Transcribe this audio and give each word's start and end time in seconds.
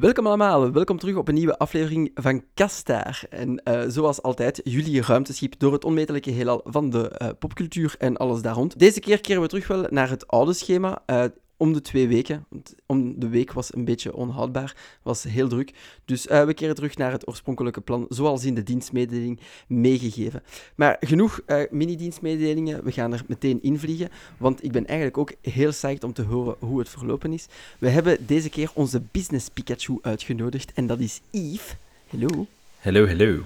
Welkom 0.00 0.26
allemaal, 0.26 0.72
welkom 0.72 0.98
terug 0.98 1.16
op 1.16 1.28
een 1.28 1.34
nieuwe 1.34 1.58
aflevering 1.58 2.10
van 2.14 2.44
Kastaar. 2.54 3.24
En 3.30 3.62
uh, 3.64 3.82
zoals 3.88 4.22
altijd, 4.22 4.60
jullie 4.64 5.02
ruimteschip 5.02 5.54
door 5.58 5.72
het 5.72 5.84
onmetelijke 5.84 6.30
heelal 6.30 6.60
van 6.64 6.90
de 6.90 7.18
uh, 7.22 7.28
popcultuur 7.38 7.94
en 7.98 8.16
alles 8.16 8.42
daar 8.42 8.54
rond. 8.54 8.78
Deze 8.78 9.00
keer 9.00 9.20
keren 9.20 9.42
we 9.42 9.48
terug 9.48 9.66
wel 9.66 9.86
naar 9.90 10.08
het 10.08 10.26
oude 10.26 10.52
schema. 10.52 11.02
Uh, 11.06 11.24
om 11.60 11.72
de 11.72 11.80
twee 11.80 12.08
weken. 12.08 12.44
Want 12.48 12.74
om 12.86 13.20
de 13.20 13.28
week 13.28 13.52
was 13.52 13.74
een 13.74 13.84
beetje 13.84 14.14
onhoudbaar, 14.14 14.76
was 15.02 15.22
heel 15.22 15.48
druk. 15.48 15.72
Dus 16.04 16.26
uh, 16.26 16.44
we 16.44 16.54
keren 16.54 16.74
terug 16.74 16.96
naar 16.96 17.12
het 17.12 17.28
oorspronkelijke 17.28 17.80
plan, 17.80 18.06
zoals 18.08 18.44
in 18.44 18.54
de 18.54 18.62
dienstmededeling 18.62 19.40
meegegeven. 19.66 20.42
Maar 20.74 20.96
genoeg 21.00 21.40
uh, 21.46 21.62
mini-dienstmededelingen, 21.70 22.84
we 22.84 22.92
gaan 22.92 23.12
er 23.12 23.24
meteen 23.26 23.62
invliegen, 23.62 24.08
want 24.36 24.64
ik 24.64 24.72
ben 24.72 24.86
eigenlijk 24.86 25.18
ook 25.18 25.32
heel 25.40 25.70
psyched 25.70 26.04
om 26.04 26.12
te 26.12 26.22
horen 26.22 26.56
hoe 26.58 26.78
het 26.78 26.88
verlopen 26.88 27.32
is. 27.32 27.46
We 27.78 27.88
hebben 27.88 28.26
deze 28.26 28.48
keer 28.48 28.70
onze 28.74 29.02
business 29.10 29.48
Pikachu 29.48 29.98
uitgenodigd 30.02 30.72
en 30.72 30.86
dat 30.86 30.98
is 30.98 31.20
Yves. 31.30 31.74
Hallo. 32.08 32.46
Hallo, 32.80 33.06
hallo. 33.06 33.42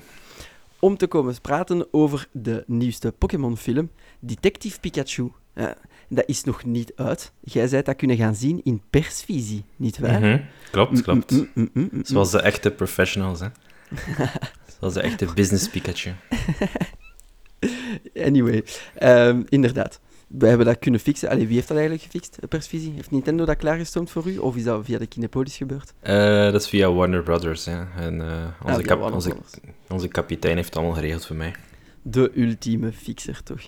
Om 0.78 0.96
te 0.96 1.06
komen 1.06 1.40
praten 1.40 1.86
over 1.90 2.28
de 2.32 2.64
nieuwste 2.66 3.12
Pokémon-film, 3.12 3.90
Detective 4.20 4.80
Pikachu. 4.80 5.32
Uh, 5.54 5.70
dat 6.08 6.24
is 6.26 6.44
nog 6.44 6.64
niet 6.64 6.92
uit. 6.96 7.32
Jij 7.40 7.66
zei 7.66 7.82
dat 7.82 7.96
kunnen 7.96 8.16
gaan 8.16 8.34
zien 8.34 8.60
in 8.64 8.82
persvisie, 8.90 9.64
niet 9.76 9.98
waar? 9.98 10.18
Mm 10.18 10.22
-hmm. 10.22 10.44
Klopt, 10.70 11.02
klopt. 11.02 11.30
Mm, 11.30 11.48
mm, 11.54 11.70
mm, 11.72 12.04
Zoals 12.04 12.30
de 12.30 12.40
echte 12.40 12.70
professionals, 12.70 13.40
hè. 13.40 13.48
Zoals 14.78 14.94
de 14.94 15.00
echte 15.00 15.26
business 15.34 15.68
Pikachu. 15.68 16.12
anyway, 18.26 18.64
um, 19.02 19.44
inderdaad. 19.48 20.00
We 20.38 20.46
hebben 20.46 20.66
dat 20.66 20.78
kunnen 20.78 21.00
fixen. 21.00 21.28
Allee, 21.28 21.46
wie 21.46 21.54
heeft 21.54 21.68
dat 21.68 21.76
eigenlijk 21.76 22.06
gefixt, 22.06 22.38
persvisie? 22.48 22.92
Heeft 22.94 23.10
Nintendo 23.10 23.44
dat 23.44 23.56
klaargestoomd 23.56 24.10
voor 24.10 24.28
u? 24.28 24.38
Of 24.38 24.56
is 24.56 24.64
dat 24.64 24.84
via 24.84 24.98
de 24.98 25.06
Kinepolis 25.06 25.56
gebeurd? 25.56 25.92
Uh, 26.02 26.52
dat 26.52 26.62
is 26.62 26.68
via 26.68 26.92
Warner 26.92 27.22
Brothers, 27.22 27.64
ja. 27.64 27.88
En 27.96 28.14
uh, 28.14 28.44
onze, 28.64 28.80
ah, 28.80 28.86
kap 28.86 29.12
onze, 29.12 29.36
onze 29.88 30.08
kapitein 30.08 30.56
heeft 30.56 30.68
het 30.68 30.76
allemaal 30.76 30.94
geregeld 30.94 31.26
voor 31.26 31.36
mij 31.36 31.54
de 32.06 32.30
ultieme 32.34 32.92
fixer, 32.92 33.42
toch? 33.42 33.60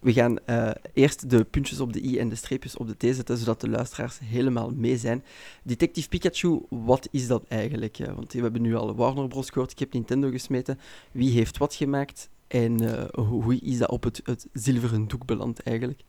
We 0.00 0.12
gaan 0.12 0.38
uh, 0.46 0.70
eerst 0.92 1.30
de 1.30 1.44
puntjes 1.44 1.80
op 1.80 1.92
de 1.92 2.04
i 2.04 2.18
en 2.18 2.28
de 2.28 2.34
streepjes 2.34 2.76
op 2.76 2.86
de 2.86 2.96
t 2.96 3.14
zetten, 3.16 3.36
zodat 3.36 3.60
de 3.60 3.68
luisteraars 3.68 4.18
helemaal 4.24 4.70
mee 4.74 4.96
zijn. 4.96 5.24
Detective 5.62 6.08
Pikachu, 6.08 6.60
wat 6.68 7.08
is 7.10 7.26
dat 7.26 7.44
eigenlijk? 7.48 7.98
Want 8.14 8.32
we 8.32 8.40
hebben 8.40 8.62
nu 8.62 8.76
al 8.76 8.94
Warner 8.94 9.28
Bros. 9.28 9.50
gehoord, 9.50 9.70
ik 9.70 9.78
heb 9.78 9.92
Nintendo 9.92 10.30
gesmeten. 10.30 10.78
Wie 11.12 11.30
heeft 11.30 11.58
wat 11.58 11.74
gemaakt 11.74 12.28
en 12.48 12.82
uh, 12.82 13.04
hoe 13.14 13.60
is 13.60 13.78
dat 13.78 13.88
op 13.88 14.04
het, 14.04 14.20
het 14.24 14.46
zilveren 14.52 15.08
doek 15.08 15.26
beland 15.26 15.62
eigenlijk? 15.62 16.00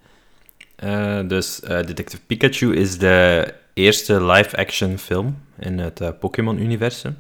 Uh, 0.84 1.28
dus 1.28 1.60
Detective 1.60 2.22
Pikachu 2.26 2.76
is 2.76 2.98
de 2.98 3.54
eerste 3.74 4.24
live-action 4.24 4.98
film 4.98 5.38
in 5.60 5.80
het 5.80 6.20
Pokémon-universum. 6.20 7.18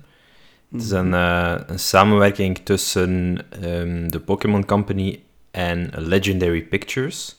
Het 0.71 0.81
is 0.81 0.89
een, 0.89 1.11
uh, 1.11 1.55
een 1.67 1.79
samenwerking 1.79 2.57
tussen 2.57 3.39
um, 3.63 4.11
de 4.11 4.19
Pokémon 4.19 4.65
Company 4.65 5.23
en 5.51 5.91
Legendary 5.95 6.61
Pictures. 6.61 7.35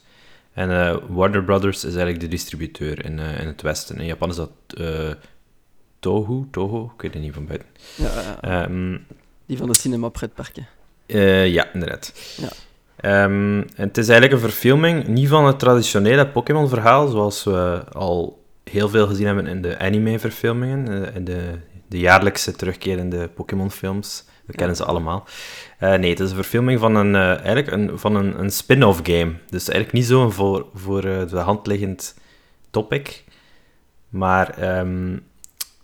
En 0.53 0.69
Warner 1.13 1.43
Brothers 1.43 1.77
is 1.77 1.83
eigenlijk 1.83 2.19
de 2.19 2.27
distributeur 2.27 3.05
in, 3.05 3.19
in 3.19 3.47
het 3.47 3.61
Westen. 3.61 3.97
In 3.97 4.05
Japan 4.05 4.29
is 4.29 4.35
dat 4.35 4.51
Toho, 5.99 6.47
Toho, 6.51 6.91
ik 6.95 7.01
weet 7.01 7.13
het 7.13 7.23
niet 7.23 7.33
van 7.33 7.45
buiten. 7.45 7.67
Ja, 7.95 8.65
um, 8.65 9.05
die 9.45 9.57
van 9.57 9.67
de 9.67 9.75
cinema 9.75 10.09
pretparken. 10.09 10.67
Ja, 11.45 11.73
inderdaad. 11.73 12.13
Ja. 12.37 13.23
Um, 13.23 13.59
en 13.59 13.87
het 13.87 13.97
is 13.97 14.09
eigenlijk 14.09 14.41
een 14.41 14.49
verfilming, 14.49 15.07
niet 15.07 15.27
van 15.27 15.45
het 15.45 15.59
traditionele 15.59 16.27
Pokémon-verhaal, 16.27 17.07
zoals 17.07 17.43
we 17.43 17.83
al 17.91 18.43
heel 18.63 18.89
veel 18.89 19.07
gezien 19.07 19.25
hebben 19.25 19.47
in 19.47 19.61
de 19.61 19.77
anime-verfilmingen, 19.77 21.13
in 21.15 21.23
de 21.23 21.57
de 21.89 21.99
jaarlijkse 21.99 22.51
terugkerende 22.51 23.27
Pokémon-films. 23.27 24.25
We 24.45 24.53
kennen 24.53 24.75
ze 24.75 24.85
allemaal. 24.85 25.27
Uh, 25.79 25.93
nee, 25.93 26.09
het 26.09 26.19
is 26.19 26.29
een 26.29 26.35
verfilming 26.35 26.79
van 26.79 26.95
een, 26.95 27.13
uh, 27.13 27.29
eigenlijk 27.29 27.71
een, 27.71 27.99
van 27.99 28.15
een, 28.15 28.39
een 28.39 28.51
spin-off 28.51 28.99
game. 29.03 29.33
Dus 29.49 29.69
eigenlijk 29.69 29.91
niet 29.91 30.05
zo'n 30.05 30.31
voor, 30.31 30.65
voor 30.73 31.01
de 31.01 31.37
hand 31.37 31.67
liggend 31.67 32.15
topic. 32.69 33.23
Maar 34.09 34.77
um, 34.79 35.21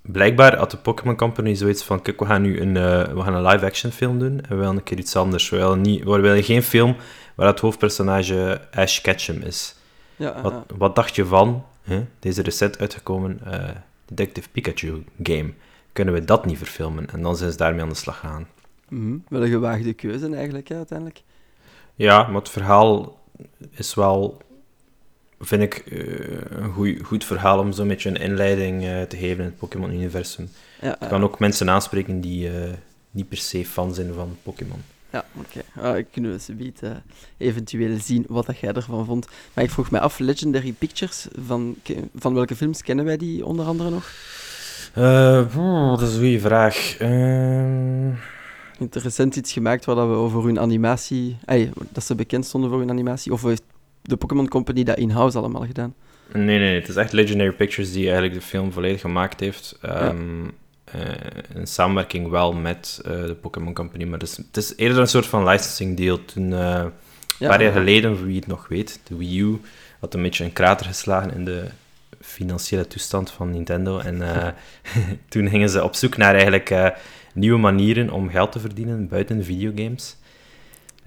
blijkbaar 0.05 0.57
had 0.57 0.71
de 0.71 0.77
Pokémon 0.77 1.15
Company 1.15 1.55
zoiets 1.55 1.83
van: 1.83 2.01
kijk, 2.01 2.19
we 2.19 2.25
gaan 2.25 2.41
nu 2.41 2.61
een, 2.61 2.73
we 3.15 3.21
gaan 3.21 3.35
een 3.35 3.45
live-action 3.45 3.91
film 3.91 4.19
doen. 4.19 4.41
En 4.41 4.49
we 4.49 4.55
willen 4.55 4.75
een 4.75 4.83
keer 4.83 4.97
iets 4.97 5.15
anders. 5.15 5.49
We 5.49 5.57
willen, 5.57 5.81
niet, 5.81 6.03
we 6.03 6.19
willen 6.19 6.43
geen 6.43 6.63
film 6.63 6.95
waar 7.35 7.47
het 7.47 7.59
hoofdpersonage 7.59 8.61
Ash 8.71 9.01
Ketchum 9.01 9.41
is. 9.41 9.75
Ja, 10.15 10.41
wat, 10.41 10.53
wat 10.77 10.95
dacht 10.95 11.15
je 11.15 11.25
van 11.25 11.65
hè, 11.83 12.05
deze 12.19 12.41
recent 12.41 12.79
uitgekomen 12.79 13.39
Detective 14.05 14.49
Pikachu 14.49 15.03
game? 15.23 15.53
kunnen 15.95 16.13
we 16.13 16.25
dat 16.25 16.45
niet 16.45 16.57
verfilmen? 16.57 17.09
En 17.09 17.21
dan 17.21 17.35
zijn 17.35 17.51
ze 17.51 17.57
daarmee 17.57 17.81
aan 17.81 17.89
de 17.89 17.95
slag 17.95 18.19
gegaan. 18.19 18.47
Mm 18.89 19.23
Wel 19.29 19.43
een 19.43 19.49
gewaagde 19.49 19.93
keuze 19.93 20.35
eigenlijk, 20.35 20.67
hè, 20.67 20.75
uiteindelijk. 20.75 21.21
Ja, 21.95 22.23
maar 22.23 22.41
het 22.41 22.49
verhaal 22.49 23.19
is 23.71 23.93
wel, 23.93 24.41
vind 25.39 25.61
ik, 25.61 25.83
uh, 25.85 26.41
een 26.49 26.71
goed, 26.71 26.99
goed 27.03 27.23
verhaal 27.25 27.59
om 27.59 27.71
zo'n 27.71 27.87
beetje 27.87 28.09
een 28.09 28.15
inleiding 28.15 28.83
uh, 28.83 29.01
te 29.01 29.17
geven 29.17 29.37
in 29.37 29.49
het 29.49 29.57
Pokémon-universum. 29.57 30.49
Ja, 30.81 30.97
kan 31.09 31.23
ook 31.23 31.39
mensen 31.39 31.69
aanspreken 31.69 32.21
die 32.21 32.49
uh, 32.49 32.53
niet 33.11 33.29
per 33.29 33.37
se 33.37 33.65
fan 33.65 33.93
zijn 33.93 34.13
van 34.13 34.37
Pokémon. 34.43 34.81
Ja, 35.09 35.25
oké. 35.35 35.63
Okay. 35.75 35.99
Uh, 35.99 36.05
kunnen 36.11 36.31
we 36.31 36.39
ze 36.39 36.53
uh, 36.83 36.89
eventueel 37.37 37.97
zien 38.01 38.25
wat 38.27 38.45
dat 38.45 38.57
jij 38.57 38.73
ervan 38.73 39.05
vond. 39.05 39.27
Maar 39.53 39.63
ik 39.63 39.69
vroeg 39.69 39.91
mij 39.91 39.99
af, 40.01 40.19
Legendary 40.19 40.71
Pictures, 40.71 41.27
van, 41.45 41.75
van 42.15 42.33
welke 42.33 42.55
films 42.55 42.81
kennen 42.81 43.05
wij 43.05 43.17
die 43.17 43.45
onder 43.45 43.65
andere 43.65 43.89
nog? 43.89 44.11
Uh, 44.97 45.97
dat 45.97 46.01
is 46.01 46.13
een 46.13 46.19
goede 46.19 46.39
vraag. 46.39 46.99
Uh... 46.99 48.17
recent 48.91 49.35
iets 49.35 49.51
gemaakt 49.51 49.85
waar 49.85 50.09
we 50.09 50.15
over 50.15 50.43
hun 50.43 50.59
animatie... 50.59 51.37
Ay, 51.45 51.71
dat 51.91 52.03
ze 52.03 52.15
bekend 52.15 52.45
stonden 52.45 52.69
voor 52.69 52.79
hun 52.79 52.89
animatie? 52.89 53.31
Of 53.31 53.41
heeft 53.41 53.63
de 54.05 54.17
Pokémon 54.17 54.47
Company 54.47 54.83
dat 54.83 54.97
in-house 54.97 55.37
allemaal 55.37 55.65
gedaan? 55.65 55.93
Nee, 56.33 56.43
nee, 56.43 56.59
nee. 56.59 56.79
Het 56.79 56.87
is 56.87 56.95
echt 56.95 57.11
Legendary 57.11 57.51
Pictures 57.51 57.91
die 57.91 58.03
eigenlijk 58.03 58.33
de 58.33 58.41
film 58.41 58.71
volledig 58.71 59.01
gemaakt 59.01 59.39
heeft. 59.39 59.79
Um, 59.85 60.43
ja. 60.93 60.99
uh, 60.99 61.55
in 61.55 61.67
samenwerking 61.67 62.29
wel 62.29 62.53
met 62.53 63.01
uh, 63.05 63.11
de 63.11 63.35
Pokémon 63.41 63.73
Company. 63.73 64.03
Maar 64.03 64.19
het 64.19 64.27
is, 64.29 64.37
het 64.37 64.57
is, 64.57 64.75
eerder 64.75 64.97
een 64.97 65.07
soort 65.07 65.25
van 65.25 65.47
licensing 65.47 65.97
deal. 65.97 66.25
Toen, 66.25 66.43
uh, 66.43 66.59
ja, 66.59 66.89
een 67.39 67.47
paar 67.47 67.63
jaar 67.63 67.71
geleden, 67.71 68.17
voor 68.17 68.25
wie 68.25 68.35
het 68.35 68.47
nog 68.47 68.67
weet, 68.67 68.99
de 69.03 69.17
Wii 69.17 69.39
U 69.39 69.59
had 69.99 70.13
een 70.13 70.21
beetje 70.21 70.43
een 70.43 70.53
krater 70.53 70.85
geslagen 70.85 71.33
in 71.33 71.45
de 71.45 71.63
financiële 72.21 72.87
toestand 72.87 73.31
van 73.31 73.51
Nintendo. 73.51 73.99
En 73.99 74.21
toen 75.29 75.49
gingen 75.49 75.69
ze 75.69 75.83
op 75.83 75.95
zoek 75.95 76.17
naar 76.17 76.33
eigenlijk 76.33 76.95
nieuwe 77.33 77.59
manieren 77.59 78.09
om 78.09 78.29
geld 78.29 78.51
te 78.51 78.59
verdienen 78.59 79.07
buiten 79.07 79.43
videogames. 79.43 80.17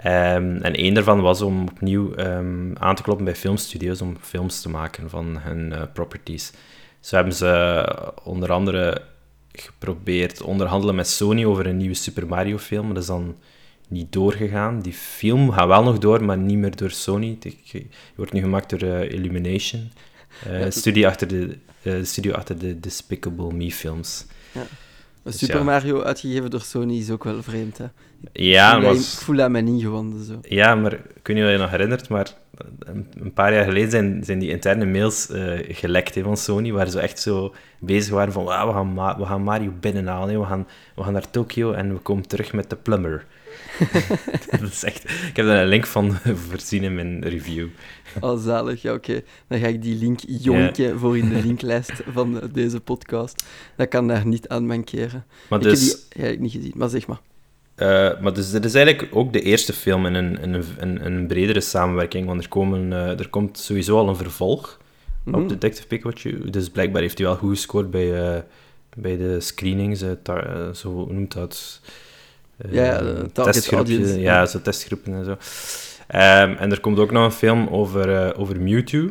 Um, 0.04 0.56
en 0.56 0.74
één 0.74 0.94
daarvan 0.94 1.20
was 1.20 1.40
om 1.40 1.68
opnieuw 1.68 2.18
um, 2.18 2.72
aan 2.78 2.94
te 2.94 3.02
kloppen 3.02 3.24
bij 3.24 3.36
filmstudios 3.36 4.00
om 4.00 4.16
films 4.20 4.60
te 4.60 4.68
maken 4.68 5.10
van 5.10 5.38
hun 5.38 5.72
uh, 5.72 5.82
properties. 5.92 6.52
Zo 7.00 7.14
hebben 7.16 7.34
ze 7.34 8.12
onder 8.24 8.52
andere 8.52 9.02
geprobeerd 9.52 10.42
onderhandelen 10.42 10.94
met 10.94 11.08
Sony 11.08 11.44
over 11.44 11.66
een 11.66 11.76
nieuwe 11.76 11.94
Super 11.94 12.26
Mario 12.26 12.58
film. 12.58 12.88
Dat 12.94 13.02
is 13.02 13.08
dan 13.08 13.36
niet 13.88 14.12
doorgegaan. 14.12 14.80
Die 14.80 14.92
film 14.92 15.50
gaat 15.50 15.66
wel 15.66 15.82
nog 15.82 15.98
door, 15.98 16.24
maar 16.24 16.38
niet 16.38 16.58
meer 16.58 16.76
door 16.76 16.90
Sony. 16.90 17.36
Die 17.40 17.88
wordt 18.16 18.32
nu 18.32 18.40
gemaakt 18.40 18.70
door 18.70 18.82
Illumination. 18.88 19.90
Uh, 20.50 20.66
studie 20.68 21.06
achter 21.06 21.28
de, 21.28 21.58
uh, 21.82 22.04
studio 22.04 22.32
achter 22.32 22.58
de 22.58 22.80
Despicable 22.80 23.52
Me 23.52 23.72
films. 23.72 24.26
Ja. 24.52 24.66
Dus 25.22 25.38
Super 25.38 25.64
Mario 25.64 26.02
uitgegeven 26.02 26.50
door 26.50 26.60
Sony 26.60 26.98
is 26.98 27.10
ook 27.10 27.24
wel 27.24 27.42
vreemd, 27.42 27.78
hè? 27.78 27.86
Ja. 28.32 28.80
Ik 28.80 29.00
voel 29.00 29.36
dat 29.36 29.50
mij 29.50 29.60
niet 29.60 29.82
zo. 29.82 30.40
Ja, 30.42 30.74
maar 30.74 30.92
ik 30.92 31.26
weet 31.26 31.36
niet 31.36 31.44
of 31.44 31.44
je 31.44 31.56
je 31.56 31.58
nog 31.58 31.70
herinnert, 31.70 32.08
maar 32.08 32.34
een, 32.78 33.32
paar 33.34 33.54
jaar 33.54 33.64
geleden 33.64 33.90
zijn, 33.90 34.24
zijn 34.24 34.38
die 34.38 34.50
interne 34.50 34.86
mails 34.86 35.30
uh, 35.30 35.58
gelekt 35.68 36.14
hè, 36.14 36.22
van 36.22 36.36
Sony, 36.36 36.72
waar 36.72 36.90
ze 36.90 37.00
echt 37.00 37.20
zo 37.20 37.54
bezig 37.78 38.12
waren 38.12 38.32
van, 38.32 38.44
wow, 38.44 38.66
we, 38.66 38.72
gaan 38.72 39.18
we 39.18 39.26
gaan 39.26 39.42
Mario 39.42 39.72
binnenhalen, 39.80 40.40
we 40.40 40.46
gaan, 40.46 40.66
we 40.94 41.02
gaan 41.02 41.12
naar 41.12 41.30
Tokio 41.30 41.72
en 41.72 41.92
we 41.92 41.98
komen 41.98 42.26
terug 42.26 42.52
met 42.52 42.70
de 42.70 42.76
plumber. 42.76 43.26
dat 44.60 44.70
is 44.70 44.84
echt... 44.84 45.04
Ik 45.04 45.36
heb 45.36 45.46
daar 45.46 45.62
een 45.62 45.68
link 45.68 45.86
van 45.86 46.16
voorzien 46.48 46.82
in 46.82 46.94
mijn 46.94 47.22
review. 47.22 47.68
Oh, 48.20 48.42
zalig. 48.42 48.82
Ja, 48.82 48.92
oké. 48.92 49.22
Dan 49.46 49.58
ga 49.58 49.66
ik 49.66 49.82
die 49.82 49.96
link 49.96 50.20
jonken 50.26 50.98
voor 50.98 51.18
in 51.18 51.28
de 51.28 51.42
linklijst 51.46 51.92
van 52.12 52.50
deze 52.52 52.80
podcast. 52.80 53.44
Dat 53.76 53.88
kan 53.88 54.08
daar 54.08 54.26
niet 54.26 54.48
aan 54.48 54.66
mankeren. 54.66 55.24
Maar 55.48 55.58
ik 55.58 55.64
dus... 55.64 55.80
heb 55.80 55.90
die 55.90 56.22
eigenlijk 56.22 56.40
niet 56.40 56.52
gezien, 56.52 56.78
maar 56.78 56.88
zeg 56.88 57.06
maar. 57.06 57.20
Uh, 57.82 58.20
maar 58.20 58.32
dus 58.32 58.50
dit 58.50 58.64
is 58.64 58.74
eigenlijk 58.74 59.16
ook 59.16 59.32
de 59.32 59.40
eerste 59.40 59.72
film 59.72 60.06
in 60.06 60.14
een, 60.14 60.40
in 60.40 60.64
een, 60.78 61.06
een 61.06 61.26
bredere 61.26 61.60
samenwerking, 61.60 62.26
want 62.26 62.42
er, 62.42 62.48
komen, 62.48 62.90
uh, 62.90 63.18
er 63.18 63.28
komt 63.28 63.58
sowieso 63.58 63.98
al 63.98 64.08
een 64.08 64.16
vervolg 64.16 64.78
mm 65.24 65.34
-hmm. 65.34 65.42
op 65.42 65.48
Detective 65.48 65.86
Pikachu. 65.86 66.50
Dus 66.50 66.70
blijkbaar 66.70 67.02
heeft 67.02 67.18
hij 67.18 67.26
wel 67.26 67.36
goed 67.36 67.50
gescoord 67.50 67.90
bij, 67.90 68.34
uh, 68.34 68.40
bij 68.96 69.16
de 69.16 69.40
screenings, 69.40 70.04
zo 70.72 71.06
noemt 71.10 71.32
dat... 71.32 71.80
ja, 72.70 73.02
testgroepje, 73.32 74.20
ja, 74.20 74.46
zo 74.46 74.60
testgroepen 74.60 75.14
en 75.14 75.24
zo. 75.24 75.30
Um, 75.30 76.56
en 76.56 76.70
er 76.70 76.80
komt 76.80 76.98
ook 76.98 77.10
nog 77.10 77.24
een 77.24 77.32
film 77.32 77.68
over, 77.68 78.36
over 78.36 78.60
Mewtwo. 78.60 79.10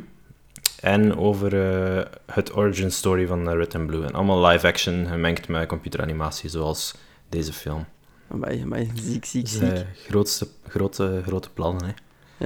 en 0.82 1.18
over 1.18 1.72
eh, 1.72 2.06
het 2.26 2.56
origin 2.56 2.92
story 2.92 3.28
van 3.28 3.50
Red 3.50 3.76
and 3.76 3.88
Blue. 3.88 4.06
En 4.06 4.14
allemaal 4.14 4.46
live 4.46 4.68
action 4.68 5.06
gemengd 5.06 5.48
met 5.48 5.68
computeranimatie, 5.68 6.50
zoals 6.50 6.96
deze 7.30 7.54
film. 7.54 7.86
Amai, 8.32 8.62
amai, 8.62 8.92
ziek, 9.02 9.26
ziek, 9.26 9.44
Dus, 9.44 9.52
ziek. 9.54 9.62
eh, 9.62 9.80
grootste, 10.08 10.48
grote, 10.68 11.22
grote 11.26 11.50
plannen, 11.50 11.86
hè. 11.86 11.92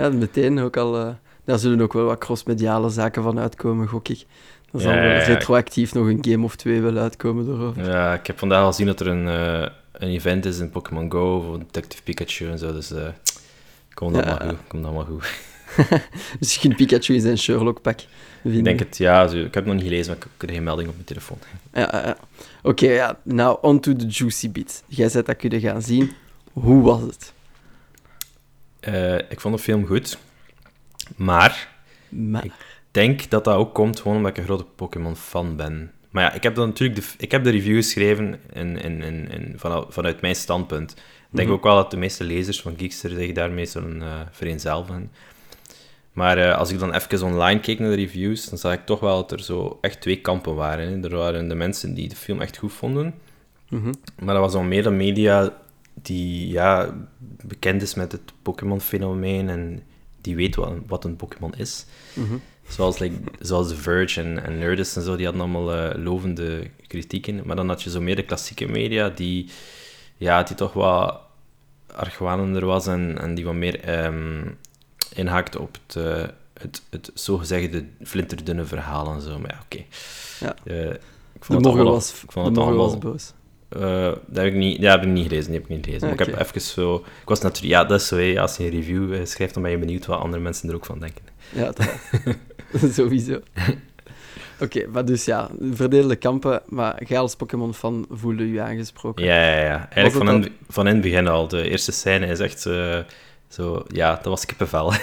Ja, 0.01 0.09
meteen 0.09 0.59
ook 0.59 0.77
al... 0.77 0.97
eh, 0.97 1.09
daar 1.43 1.59
zullen 1.59 1.81
ook 1.81 1.93
wel 1.93 2.05
wat 2.05 2.17
crossmediale 2.17 2.89
zaken 2.89 3.23
van 3.23 3.39
uitkomen, 3.39 3.87
gok 3.87 4.07
ik. 4.07 4.25
Er 4.71 4.79
zal 4.81 4.93
Ja, 4.93 5.01
wel 5.01 5.17
retroactief 5.17 5.93
nog 5.93 6.07
een 6.07 6.25
game 6.27 6.43
of 6.45 6.55
twee 6.55 6.81
wel 6.81 6.97
uitkomen 6.97 7.45
daarover. 7.45 7.85
Ja, 7.85 8.13
ik 8.13 8.27
heb 8.27 8.39
vandaag 8.39 8.61
al 8.61 8.67
gezien 8.67 8.85
dat 8.85 8.99
er 8.99 9.07
een, 9.07 9.27
eh, 9.27 9.69
een 9.91 10.09
event 10.09 10.45
is 10.45 10.59
in 10.59 10.69
Pokémon 10.69 11.11
Go 11.11 11.41
voor 11.41 11.57
Detective 11.59 12.03
Pikachu 12.03 12.47
en 12.49 12.57
zo, 12.57 12.73
dus... 12.73 12.93
komt 13.93 14.13
dat 14.13 14.23
Ja. 14.25 14.29
maar 14.37 14.47
goed, 14.49 14.57
komt 14.67 14.83
dat 14.83 14.93
maar 14.93 15.05
goed. 15.05 15.33
Misschien 16.39 16.75
Pikachu 16.75 17.13
in 17.13 17.21
zijn 17.21 17.37
Sherlock-pak 17.37 17.99
vinden. 18.41 18.59
Ik 18.59 18.63
denk 18.65 18.79
het, 18.79 18.97
ja, 18.97 19.23
ik 19.23 19.31
heb 19.31 19.53
het 19.53 19.65
nog 19.65 19.73
niet 19.75 19.83
gelezen, 19.83 20.13
maar 20.13 20.25
ik 20.25 20.31
kreeg 20.37 20.57
een 20.57 20.63
melding 20.63 20.87
op 20.87 20.93
mijn 20.93 21.05
telefoon. 21.07 21.37
Ja, 21.73 21.89
ja. 21.91 22.17
Oké, 22.63 22.87
ja. 22.91 23.19
Nou, 23.23 23.57
on 23.61 23.79
to 23.79 23.95
the 23.95 24.05
juicy 24.05 24.51
bit. 24.51 24.83
Jij 24.87 25.09
zet 25.09 25.25
dat 25.25 25.35
kunnen 25.35 25.59
gaan 25.59 25.81
zien. 25.81 26.11
Hoe 26.53 26.83
was 26.83 27.01
het? 27.01 27.33
Eh, 28.79 29.15
ik 29.15 29.39
vond 29.39 29.55
de 29.55 29.61
film 29.61 29.85
goed, 29.85 30.17
maar 31.15 31.69
Maar... 32.09 32.45
Ik 32.45 32.51
denk 32.91 33.29
dat 33.29 33.43
dat 33.43 33.55
ook 33.55 33.73
komt 33.73 33.99
gewoon 33.99 34.17
omdat 34.17 34.31
ik 34.31 34.37
een 34.37 34.43
grote 34.43 34.63
Pokémon-fan 34.75 35.55
ben. 35.55 35.91
Maar 36.09 36.23
ja, 36.23 36.33
ik 36.33 36.43
heb 36.43 36.55
dan 36.55 36.67
natuurlijk 36.67 37.01
de, 37.01 37.07
ik 37.17 37.31
heb 37.31 37.43
de 37.43 37.49
review 37.49 37.75
geschreven 37.75 38.39
in, 38.53 38.77
in, 38.77 39.01
in, 39.01 39.29
in, 39.31 39.53
vanuit, 39.57 39.85
vanuit 39.89 40.21
mijn 40.21 40.35
standpunt. 40.35 40.91
Ik 40.91 40.97
denk 41.37 41.47
Mhm. 41.47 41.57
ook 41.57 41.63
wel 41.63 41.75
dat 41.75 41.91
de 41.91 41.97
meeste 41.97 42.23
lezers 42.23 42.61
van 42.61 42.73
Geekster 42.77 43.09
zich 43.09 43.31
daarmee 43.31 43.65
zullen 43.65 44.01
eh 44.01 44.19
vereenzelvigen. 44.31 45.11
Maar 46.13 46.37
eh, 46.37 46.57
als 46.57 46.71
ik 46.71 46.79
dan 46.79 46.93
even 46.93 47.23
online 47.27 47.59
keek 47.59 47.79
naar 47.79 47.89
de 47.89 47.95
reviews, 47.95 48.45
dan 48.45 48.57
zag 48.57 48.73
ik 48.73 48.85
toch 48.85 48.99
wel 48.99 49.15
dat 49.15 49.31
er 49.31 49.41
zo 49.41 49.77
echt 49.81 50.01
twee 50.01 50.21
kampen 50.21 50.55
waren. 50.55 50.87
Hè. 50.87 51.07
Er 51.09 51.17
waren 51.17 51.47
de 51.47 51.55
mensen 51.55 51.93
die 51.93 52.09
de 52.09 52.15
film 52.15 52.41
echt 52.41 52.57
goed 52.57 52.73
vonden, 52.73 53.13
Mhm. 53.69 53.93
maar 54.19 54.35
er 54.35 54.41
was 54.41 54.53
al 54.53 54.63
meer 54.63 54.83
de 54.83 54.89
media 54.89 55.53
die 55.93 56.47
ja, 56.47 56.93
bekend 57.43 57.81
is 57.81 57.93
met 57.93 58.11
het 58.11 58.21
Pokémon-fenomeen 58.41 59.49
en 59.49 59.83
die 60.21 60.35
weet 60.35 60.55
wat, 60.55 60.73
wat 60.87 61.05
een 61.05 61.15
Pokémon 61.15 61.53
is. 61.57 61.85
Mhm. 62.13 62.33
Zoals, 62.67 62.99
like, 62.99 63.15
zoals 63.39 63.67
The 63.67 63.75
Verge 63.75 64.21
en, 64.21 64.43
en 64.43 64.57
Nerdist 64.57 64.95
en 64.95 65.01
zo, 65.01 65.15
die 65.15 65.25
hadden 65.25 65.43
allemaal 65.43 65.73
eh, 65.75 66.03
lovende 66.03 66.63
kritieken. 66.87 67.41
Maar 67.45 67.55
dan 67.55 67.67
had 67.67 67.83
je 67.83 67.89
zo 67.89 68.01
meer 68.01 68.15
de 68.15 68.23
klassieke 68.25 68.67
media, 68.67 69.09
die, 69.09 69.49
ja, 70.17 70.43
die 70.43 70.55
toch 70.55 70.73
wat 70.73 71.19
argwanender 71.95 72.65
was 72.65 72.87
en, 72.87 73.17
en 73.19 73.35
die 73.35 73.45
wat 73.45 73.53
meer 73.53 73.79
ehm 73.79 74.47
inhaakte 75.13 75.59
op 75.61 75.77
het, 75.87 75.95
eh, 75.95 76.23
het, 76.59 76.81
het 76.89 77.11
zogezegde 77.13 77.85
flinterdunne 78.03 78.65
verhaal 78.65 79.13
en 79.13 79.21
zo. 79.21 79.39
Maar 79.39 79.51
ja, 79.51 79.59
oké. 79.63 79.83
Ja. 80.39 80.55
Eh, 80.63 80.89
ik 80.89 80.91
De 80.93 80.99
vond 81.39 81.65
het 81.65 81.73
allemaal- 81.73 81.93
was, 81.93 82.23
ik 82.23 82.31
vond 82.31 82.45
het 82.57 82.65
was 82.75 82.97
boos. 82.97 83.33
Eh, 83.69 83.81
dat 84.25 84.43
heb 84.43 84.45
ik 84.45 84.53
niet, 84.53 84.81
ja, 84.81 84.91
heb 84.91 85.01
ik 85.03 85.07
niet 85.09 85.27
gelezen, 85.27 85.51
die 85.51 85.59
heb 85.61 85.69
ik 85.69 85.75
niet 85.75 85.85
gelezen. 85.85 86.07
Maar 86.09 86.19
ik 86.19 86.25
heb 86.25 86.39
even 86.39 86.61
zo... 86.61 86.95
Ik 86.95 87.27
was 87.27 87.41
natuurlijk... 87.41 87.73
Ja, 87.73 87.85
dat 87.85 88.01
is 88.01 88.07
zo, 88.07 88.17
hè, 88.17 88.39
als 88.41 88.57
je 88.57 88.63
een 88.63 88.69
review 88.69 89.25
schrijft, 89.25 89.53
dan 89.53 89.63
ben 89.63 89.71
je 89.71 89.77
benieuwd 89.77 90.05
wat 90.05 90.19
andere 90.19 90.41
mensen 90.43 90.69
er 90.69 90.75
ook 90.75 90.85
van 90.85 90.99
denken. 90.99 91.23
Ja, 91.49 91.71
dat. 91.71 91.89
Sowieso. 92.93 93.39
Oké, 94.59 94.87
maar 94.87 95.05
dus 95.05 95.25
ja, 95.25 95.49
verdeelde 95.71 96.15
kampen, 96.15 96.61
maar 96.67 97.03
jij 97.07 97.19
als 97.19 97.35
Pokémon-fan 97.35 98.05
voelde 98.09 98.51
je 98.51 98.61
aangesproken. 98.61 99.25
Ja, 99.25 99.35
ja, 99.51 99.61
ja. 99.63 99.89
Eigenlijk 99.89 100.27
van 100.29 100.43
in, 100.43 100.51
van 100.69 100.87
in 100.87 100.93
het 100.93 101.01
begin 101.01 101.27
al. 101.27 101.47
De 101.47 101.69
eerste 101.69 101.91
scène 101.91 102.25
is 102.27 102.39
echt 102.39 102.65
zo... 103.53 103.83
Ja, 103.87 104.15
dat 104.15 104.25
was 104.25 104.45
kippenvel. 104.45 104.93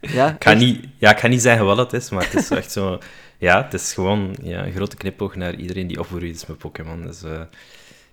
Ja, 0.00 0.28
ik, 0.34 0.44
ga 0.44 0.50
echt? 0.50 0.60
niet, 0.60 0.84
ja, 0.98 1.10
ik 1.10 1.18
ga 1.18 1.26
niet 1.28 1.42
zeggen 1.42 1.64
wat 1.64 1.76
het 1.76 1.92
is, 1.92 2.10
maar 2.10 2.24
het 2.24 2.34
is 2.34 2.50
echt 2.50 2.72
zo... 2.72 2.98
Ja, 3.38 3.62
het 3.64 3.74
is 3.74 3.92
gewoon 3.92 4.36
ja, 4.42 4.64
een 4.66 4.72
grote 4.72 4.96
knipoog 4.96 5.34
naar 5.34 5.54
iedereen 5.54 5.86
die 5.86 5.98
opgegroeid 6.00 6.34
is 6.34 6.46
met 6.46 6.58
Pokémon. 6.58 7.02
Dus 7.06 7.22
eh, 7.22 7.30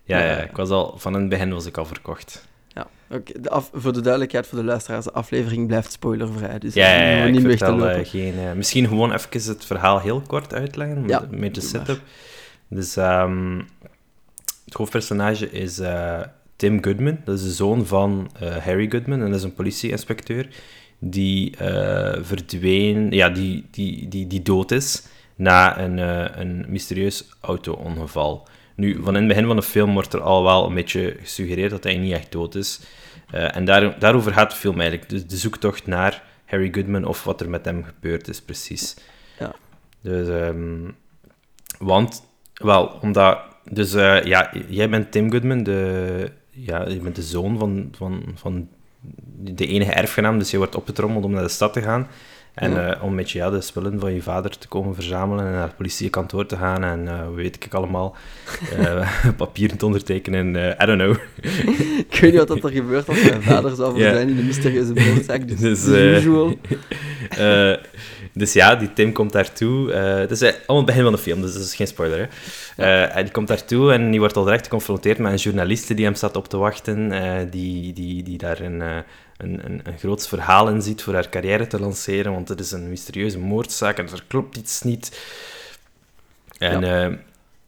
ja, 0.03 0.17
Ja. 0.19 0.25
ja, 0.25 0.37
ik 0.37 0.55
was 0.55 0.69
al... 0.69 0.93
Van 0.97 1.13
het 1.13 1.29
begin 1.29 1.53
was 1.53 1.65
ik 1.65 1.77
al 1.77 1.85
verkocht. 1.85 2.47
Ja, 2.67 2.87
oké. 3.09 3.41
De 3.41 3.49
af- 3.49 3.69
voor 3.73 3.93
de 3.93 4.01
duidelijkheid, 4.01 4.47
voor 4.47 4.57
de 4.57 4.63
luisteraars, 4.63 5.05
de 5.05 5.11
aflevering 5.11 5.67
blijft 5.67 5.91
spoilervrij. 5.91 6.59
Dus 6.59 6.73
Ja, 6.73 6.93
ik 6.95 7.31
niet 7.31 7.41
te 7.41 7.49
vertel 7.49 7.75
lopen. 7.75 7.95
eh, 7.95 8.05
geen... 8.09 8.37
eh, 8.39 8.51
misschien 8.51 8.87
gewoon 8.87 9.13
even 9.13 9.49
het 9.51 9.65
verhaal 9.65 9.99
heel 9.99 10.21
kort 10.21 10.53
uitleggen, 10.53 11.01
met, 11.05 11.31
met 11.31 11.55
de 11.55 11.61
maar. 11.61 11.69
setup. 11.69 11.99
Dus 12.69 12.95
ehm, 12.95 13.61
het 14.65 14.73
hoofdpersonage 14.73 15.49
is 15.51 15.79
Tim 16.63 16.83
Goodman. 16.83 17.17
Dat 17.25 17.37
is 17.37 17.43
de 17.43 17.51
zoon 17.51 17.85
van 17.85 18.29
eh, 18.39 18.57
Harry 18.57 18.89
Goodman. 18.89 19.21
En 19.21 19.27
dat 19.27 19.35
is 19.35 19.43
een 19.43 19.53
politieinspecteur 19.53 20.47
die 20.99 21.57
eh, 21.57 22.19
verdween... 22.21 23.11
Ja, 23.11 23.29
die, 23.29 23.65
die, 23.71 24.07
die, 24.07 24.27
die 24.27 24.41
dood 24.41 24.71
is 24.71 25.07
na 25.35 25.79
een, 25.79 25.99
eh, 25.99 26.25
een 26.41 26.65
mysterieus 26.67 27.25
auto-ongeval. 27.41 28.47
Nu, 28.75 28.99
van 29.01 29.15
in 29.15 29.19
het 29.19 29.27
begin 29.27 29.45
van 29.45 29.55
de 29.55 29.61
film 29.61 29.93
wordt 29.93 30.13
er 30.13 30.21
al 30.21 30.43
wel 30.43 30.65
een 30.65 30.73
beetje 30.73 31.15
gesuggereerd 31.21 31.71
dat 31.71 31.83
hij 31.83 31.97
niet 31.97 32.13
echt 32.13 32.31
dood 32.31 32.55
is. 32.55 32.79
En 33.31 33.65
daar, 33.65 33.99
daarover 33.99 34.33
gaat 34.33 34.51
de 34.51 34.57
film 34.57 34.79
eigenlijk. 34.79 35.09
Dus 35.09 35.27
de 35.27 35.37
zoektocht 35.37 35.87
naar 35.87 36.23
Harry 36.45 36.73
Goodman 36.73 37.05
of 37.05 37.23
wat 37.23 37.41
er 37.41 37.49
met 37.49 37.65
hem 37.65 37.83
gebeurd 37.83 38.27
is, 38.27 38.41
precies. 38.41 38.95
Ja. 39.39 39.55
Dus, 40.01 40.27
ehm, 40.27 40.89
want, 41.79 42.23
wel, 42.53 42.97
omdat... 43.01 43.39
Dus 43.71 43.91
ja, 44.23 44.51
jij 44.67 44.89
bent 44.89 45.11
Tim 45.11 45.31
Goodman, 45.31 45.63
de, 45.63 46.31
ja, 46.53 46.89
je 46.89 46.99
bent 46.99 47.15
de 47.15 47.21
zoon 47.21 47.57
van, 47.57 47.87
van, 47.97 48.23
van 48.35 48.67
de 49.37 49.67
enige 49.67 49.91
erfgenaam, 49.91 50.39
dus 50.39 50.51
je 50.51 50.57
wordt 50.57 50.75
opgetrommeld 50.75 51.23
om 51.25 51.31
naar 51.31 51.43
de 51.43 51.49
stad 51.49 51.73
te 51.73 51.81
gaan. 51.81 52.07
En 52.53 52.71
Ja. 52.71 52.93
eh, 52.95 53.03
om 53.03 53.15
met 53.15 53.31
je 53.31 53.37
ja, 53.37 53.49
de 53.49 53.61
spullen 53.61 53.99
van 53.99 54.13
je 54.13 54.21
vader 54.21 54.57
te 54.57 54.67
komen 54.67 54.95
verzamelen 54.95 55.45
en 55.45 55.51
naar 55.51 55.61
het 55.63 55.75
politiekantoor 55.75 56.45
te 56.45 56.55
gaan 56.57 56.83
en 56.83 57.25
hoe 57.25 57.35
weet 57.35 57.65
ik 57.65 57.73
allemaal, 57.73 58.15
eh, 58.79 59.09
papieren 59.37 59.77
te 59.77 59.85
ondertekenen, 59.85 60.55
I 60.81 60.85
don't 60.85 61.01
know. 61.01 61.15
Ik 62.09 62.19
weet 62.19 62.31
niet 62.31 62.35
wat 62.39 62.47
dat 62.47 62.63
er 62.63 62.69
gebeurt 62.69 63.07
als 63.09 63.23
mijn 63.23 63.41
vader 63.41 63.75
zou 63.75 63.99
verdwijnen 63.99 64.29
in 64.29 64.35
de 64.35 64.43
mysterieuze 64.43 64.93
moordzaak. 64.93 65.47
Dus, 65.47 65.59
Dus, 65.59 65.87
usual. 65.87 66.57
Dus 68.33 68.53
ja, 68.53 68.75
die 68.75 68.93
Tim 68.93 69.11
komt 69.11 69.31
daartoe. 69.31 69.91
eh 69.93 70.15
het 70.15 70.31
is 70.31 70.41
eh, 70.41 70.49
allemaal 70.49 70.77
het 70.77 70.85
begin 70.85 71.03
van 71.03 71.11
de 71.11 71.17
film, 71.17 71.41
dus 71.41 71.53
dat 71.53 71.61
is 71.61 71.75
geen 71.75 71.87
spoiler. 71.87 72.29
Hè. 72.75 73.03
En 73.03 73.23
die 73.23 73.31
komt 73.31 73.47
daartoe 73.47 73.93
en 73.93 74.11
die 74.11 74.19
wordt 74.19 74.35
al 74.35 74.43
direct 74.43 74.63
geconfronteerd 74.63 75.17
met 75.17 75.31
een 75.31 75.37
journaliste 75.37 75.93
die 75.93 76.05
hem 76.05 76.15
staat 76.15 76.35
op 76.35 76.47
te 76.47 76.57
wachten, 76.57 77.09
die, 77.49 77.93
die, 77.93 78.23
die 78.23 78.37
daar 78.37 78.59
een, 78.59 78.79
een, 78.79 79.65
een, 79.65 79.81
een 79.83 79.97
groot 79.97 80.27
verhaal 80.27 80.69
in 80.69 80.81
ziet 80.81 81.01
voor 81.01 81.13
haar 81.13 81.29
carrière 81.29 81.67
te 81.67 81.79
lanceren, 81.79 82.31
want 82.31 82.49
het 82.49 82.59
is 82.59 82.71
een 82.71 82.89
mysterieuze 82.89 83.39
moordzaak 83.39 83.97
en 83.97 84.05
er 84.05 84.23
klopt 84.27 84.57
iets 84.57 84.81
niet. 84.81 85.19
En, 86.57 86.83
eh, 86.83 87.03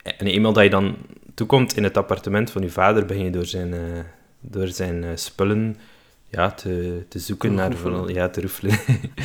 en 0.02 0.26
eenmaal 0.26 0.52
dat 0.52 0.64
je 0.64 0.70
dan 0.70 0.96
toekomt 1.34 1.76
in 1.76 1.84
het 1.84 1.96
appartement 1.96 2.50
van 2.50 2.62
je 2.62 2.70
vader, 2.70 3.06
begin 3.06 3.24
je 3.24 3.30
door 3.30 3.46
zijn, 3.46 3.74
door 4.40 4.68
zijn 4.68 5.18
spullen 5.18 5.76
ja, 6.30 6.50
te, 6.50 7.04
te 7.08 7.18
zoeken 7.18 7.54
naar... 7.54 8.10
Ja, 8.12 8.28
te 8.28 8.40
roefelen. 8.40 8.78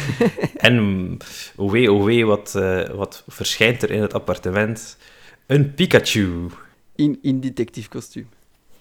en 0.58 1.18
oh 1.56 1.72
wee, 1.72 1.92
oh 1.92 2.04
wee, 2.04 2.26
wat, 2.26 2.56
eh, 2.56 2.90
wat 2.90 3.24
verschijnt 3.28 3.84
er 3.84 3.92
in 3.92 4.02
het 4.02 4.14
appartement? 4.14 4.98
Een 5.46 5.74
Pikachu. 5.74 6.48
In, 6.96 7.20
in 7.22 7.40
detective 7.40 7.90
kostuum. 7.90 8.30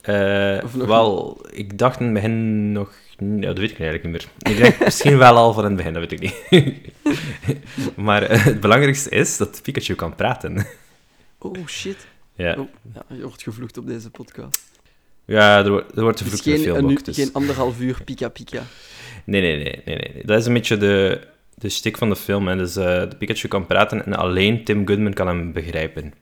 Eh, 0.01 0.65
wel, 0.65 1.41
ik 1.51 1.79
dacht 1.79 1.99
in 1.99 2.05
het 2.05 2.15
begin 2.15 2.73
nog... 2.73 2.93
Ja, 3.19 3.47
dat 3.47 3.59
weet 3.59 3.71
ik 3.71 3.81
eigenlijk 3.81 4.05
niet 4.05 4.13
meer. 4.13 4.53
Ik 4.53 4.63
denk 4.63 4.81
misschien 4.85 5.19
wel 5.19 5.37
al 5.37 5.53
van 5.53 5.63
in 5.65 5.69
het 5.69 5.77
begin, 5.77 5.93
dat 5.93 6.09
weet 6.09 6.21
ik 6.21 6.51
niet. 6.51 6.93
maar 8.07 8.23
eh, 8.23 8.45
het 8.45 8.61
belangrijkste 8.61 9.11
is 9.11 9.37
dat 9.37 9.61
Pikachu 9.63 9.95
kan 9.95 10.15
praten. 10.15 10.67
Oh, 11.39 11.67
shit. 11.67 12.07
ja. 12.35 12.55
Oh, 12.59 12.69
ja, 12.95 13.05
je 13.17 13.23
wordt 13.23 13.43
gevloekt 13.43 13.79
op 13.79 13.87
deze 13.87 14.11
podcast. 14.11 14.70
Ja, 15.31 15.59
er, 15.65 15.71
wordt- 15.71 15.97
er 15.97 16.03
wordt 16.03 16.21
in 16.21 16.31
de 16.31 16.37
geen, 16.37 16.59
film 16.59 16.91
uur- 16.91 17.03
dus- 17.03 17.17
geen 17.17 17.33
anderhalf 17.33 17.81
uur 17.81 18.01
pika 18.05 18.29
pika. 18.29 18.63
Nee, 19.25 19.41
nee, 19.41 19.57
nee, 19.63 19.83
nee, 19.85 19.97
nee. 19.97 20.23
Dat 20.25 20.39
is 20.39 20.47
een 20.47 20.53
beetje 20.53 20.77
de, 20.77 21.21
de 21.55 21.69
stick 21.69 21.99
van 21.99 22.09
de 22.09 22.17
film. 22.17 22.49
Hè. 22.49 22.57
Dus 22.57 22.77
eh, 22.77 22.85
de 22.85 23.17
Pikachu 23.19 23.49
kan 23.49 23.67
praten 23.67 24.05
en 24.07 24.15
alleen 24.15 24.65
Tim 24.65 24.87
Goodman 24.87 25.13
kan 25.13 25.27
hem 25.27 25.53
begrijpen. 25.53 26.15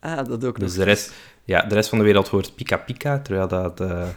Ah, 0.00 0.26
dat 0.28 0.44
ook 0.44 0.58
Dus 0.58 0.68
nog. 0.68 0.78
de 0.78 0.84
rest, 0.84 1.12
ja, 1.44 1.62
de 1.62 1.74
rest 1.74 1.88
van 1.88 1.98
de 1.98 2.04
wereld 2.04 2.28
hoort 2.28 2.54
Pika 2.54 2.76
Pika, 2.76 3.18
terwijl 3.18 3.48
dat, 3.48 3.80
eh, 3.80 4.08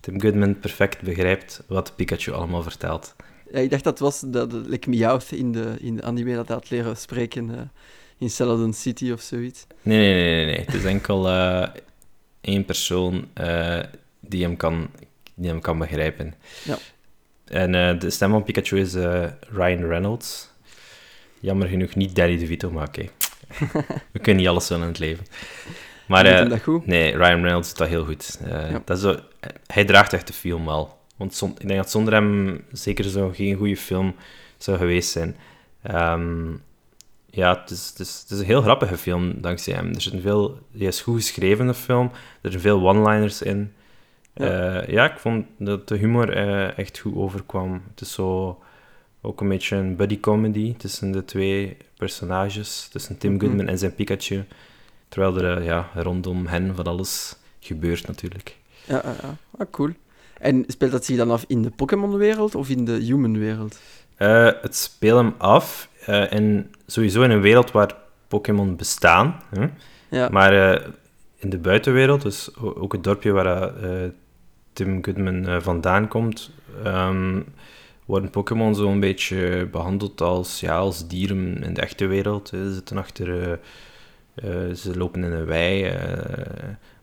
Tim 0.00 0.20
Goodman 0.20 0.58
perfect 0.58 1.02
begrijpt 1.02 1.62
wat 1.66 1.92
Pikachu 1.96 2.32
allemaal 2.32 2.62
vertelt. 2.62 3.14
Ja, 3.52 3.58
ik 3.58 3.70
dacht 3.70 3.84
dat 3.84 3.98
was 3.98 4.20
dat 4.26 4.52
like 4.52 4.88
Meowth 4.90 5.32
in 5.32 5.52
de, 5.52 5.74
in 5.80 5.96
de 5.96 6.02
anime 6.02 6.34
dat 6.34 6.46
hij 6.48 6.56
had 6.56 6.70
leren 6.70 6.96
spreken 6.96 7.50
eh, 7.54 7.60
in 8.18 8.30
Celadon 8.30 8.72
City 8.72 9.10
of 9.12 9.20
zoiets. 9.20 9.66
Nee, 9.82 9.98
nee, 9.98 10.14
nee, 10.24 10.34
nee. 10.34 10.44
nee. 10.46 10.64
Het 10.64 10.74
is 10.74 10.84
enkel 10.84 11.28
één 12.40 12.64
persoon 12.64 13.28
eh, 13.34 13.78
die, 14.20 14.42
hem 14.42 14.56
kan, 14.56 14.90
die 15.34 15.48
hem 15.50 15.60
kan 15.60 15.78
begrijpen. 15.78 16.34
Ja. 16.64 16.78
En 17.44 17.74
eh, 17.74 17.98
de 18.00 18.10
stem 18.10 18.30
van 18.30 18.42
Pikachu 18.44 18.78
is 18.80 18.94
eh, 18.94 19.24
Ryan 19.52 19.86
Reynolds. 19.88 20.48
Jammer 21.40 21.68
genoeg 21.68 21.94
niet 21.94 22.14
Danny 22.16 22.38
DeVito, 22.38 22.70
maar 22.70 22.86
oké. 22.86 23.04
We 24.12 24.18
kunnen 24.18 24.36
niet 24.42 24.48
alles 24.50 24.68
willen 24.68 24.82
in 24.84 24.88
het 24.90 24.98
leven. 24.98 25.24
Maar 26.06 26.48
dat 26.48 26.62
goed? 26.62 26.86
nee, 26.86 27.16
Ryan 27.16 27.42
Reynolds 27.42 27.68
doet 27.68 27.78
dat 27.78 27.88
heel 27.88 28.04
goed. 28.04 28.40
Ja. 28.46 28.82
dat 28.84 28.96
is 28.96 29.02
zo, 29.02 29.18
hij 29.66 29.84
draagt 29.84 30.12
echt 30.12 30.26
de 30.26 30.32
film 30.32 30.64
wel. 30.66 30.98
Want 31.16 31.34
zon- 31.34 31.54
ik 31.58 31.66
denk 31.66 31.80
dat 31.80 31.90
zonder 31.90 32.12
hem 32.14 32.64
zeker 32.72 33.04
zo 33.04 33.30
geen 33.34 33.56
goede 33.56 33.76
film 33.76 34.14
zou 34.58 34.78
geweest 34.78 35.10
zijn. 35.10 35.36
Ehm, 35.82 36.52
ja, 37.30 37.60
het 37.60 37.70
is, 37.70 37.88
het, 37.88 37.98
is, 38.00 38.20
het 38.20 38.30
is 38.30 38.38
een 38.38 38.44
heel 38.44 38.62
grappige 38.62 38.96
film 38.96 39.40
dankzij 39.40 39.74
hem. 39.74 39.94
Er 39.94 40.00
zitten 40.00 40.22
veel, 40.22 40.58
hij 40.76 40.86
is 40.86 41.00
goed 41.00 41.16
geschreven, 41.16 41.66
de 41.66 41.74
film. 41.74 42.10
Er 42.40 42.50
zijn 42.50 42.62
veel 42.62 42.88
one-liners 42.88 43.42
in. 43.42 43.72
Ja. 44.34 44.84
ja, 44.86 45.12
ik 45.12 45.18
vond 45.18 45.46
dat 45.58 45.88
de 45.88 45.96
humor 45.96 46.32
echt 46.76 46.98
goed 46.98 47.14
overkwam. 47.14 47.82
Het 47.90 48.00
is 48.00 48.12
zo 48.12 48.58
ook 49.20 49.40
een 49.40 49.48
beetje 49.48 49.76
een 49.76 49.96
buddy 49.96 50.20
comedy 50.20 50.74
tussen 50.76 51.12
de 51.12 51.24
twee 51.24 51.76
personages, 51.96 52.88
tussen 52.92 53.18
Tim 53.18 53.32
mhm. 53.32 53.40
Goodman 53.40 53.68
en 53.68 53.78
zijn 53.78 53.94
Pikachu. 53.94 54.44
Terwijl 55.08 55.38
er 55.38 55.62
ja, 55.62 55.90
rondom 55.94 56.46
hen 56.46 56.74
van 56.74 56.84
alles 56.84 57.36
gebeurt 57.60 58.06
natuurlijk. 58.06 58.56
Ja, 58.84 59.02
ja, 59.04 59.36
ah, 59.58 59.66
cool. 59.70 59.90
En 60.38 60.64
speelt 60.66 60.92
dat 60.92 61.04
zich 61.04 61.16
dan 61.16 61.30
af 61.30 61.44
in 61.46 61.62
de 61.62 61.70
Pokémon-wereld 61.70 62.54
of 62.54 62.68
in 62.68 62.84
de 62.84 62.92
human-wereld? 62.92 63.78
Het 64.16 64.76
speelt 64.76 65.20
hem 65.20 65.34
af 65.38 65.89
uh, 66.10 66.32
in, 66.32 66.74
sowieso 66.86 67.22
in 67.22 67.30
een 67.30 67.40
wereld 67.40 67.70
waar 67.70 67.94
Pokémon 68.28 68.76
bestaan. 68.76 69.42
Hè? 69.54 69.66
Ja. 70.08 70.28
Maar 70.28 70.54
uh, 70.54 70.86
in 71.36 71.50
de 71.50 71.58
buitenwereld, 71.58 72.22
dus 72.22 72.56
ook 72.56 72.92
het 72.92 73.04
dorpje 73.04 73.32
waar 73.32 73.72
Tim 74.72 75.04
Goodman 75.04 75.62
vandaan 75.62 76.08
komt, 76.08 76.50
um, 76.86 77.44
worden 78.04 78.30
Pokémon 78.30 78.74
zo'n 78.74 79.00
beetje 79.00 79.68
behandeld 79.70 80.20
als, 80.20 80.60
ja, 80.60 80.76
als 80.76 81.08
dieren 81.08 81.62
in 81.62 81.74
de 81.74 81.80
echte 81.80 82.06
wereld. 82.06 82.48
Ze 82.48 82.74
zitten 82.74 82.96
achter... 82.96 83.58
ze 84.74 84.92
lopen 84.96 85.24
in 85.24 85.32
een 85.32 85.46
wei 85.46 85.92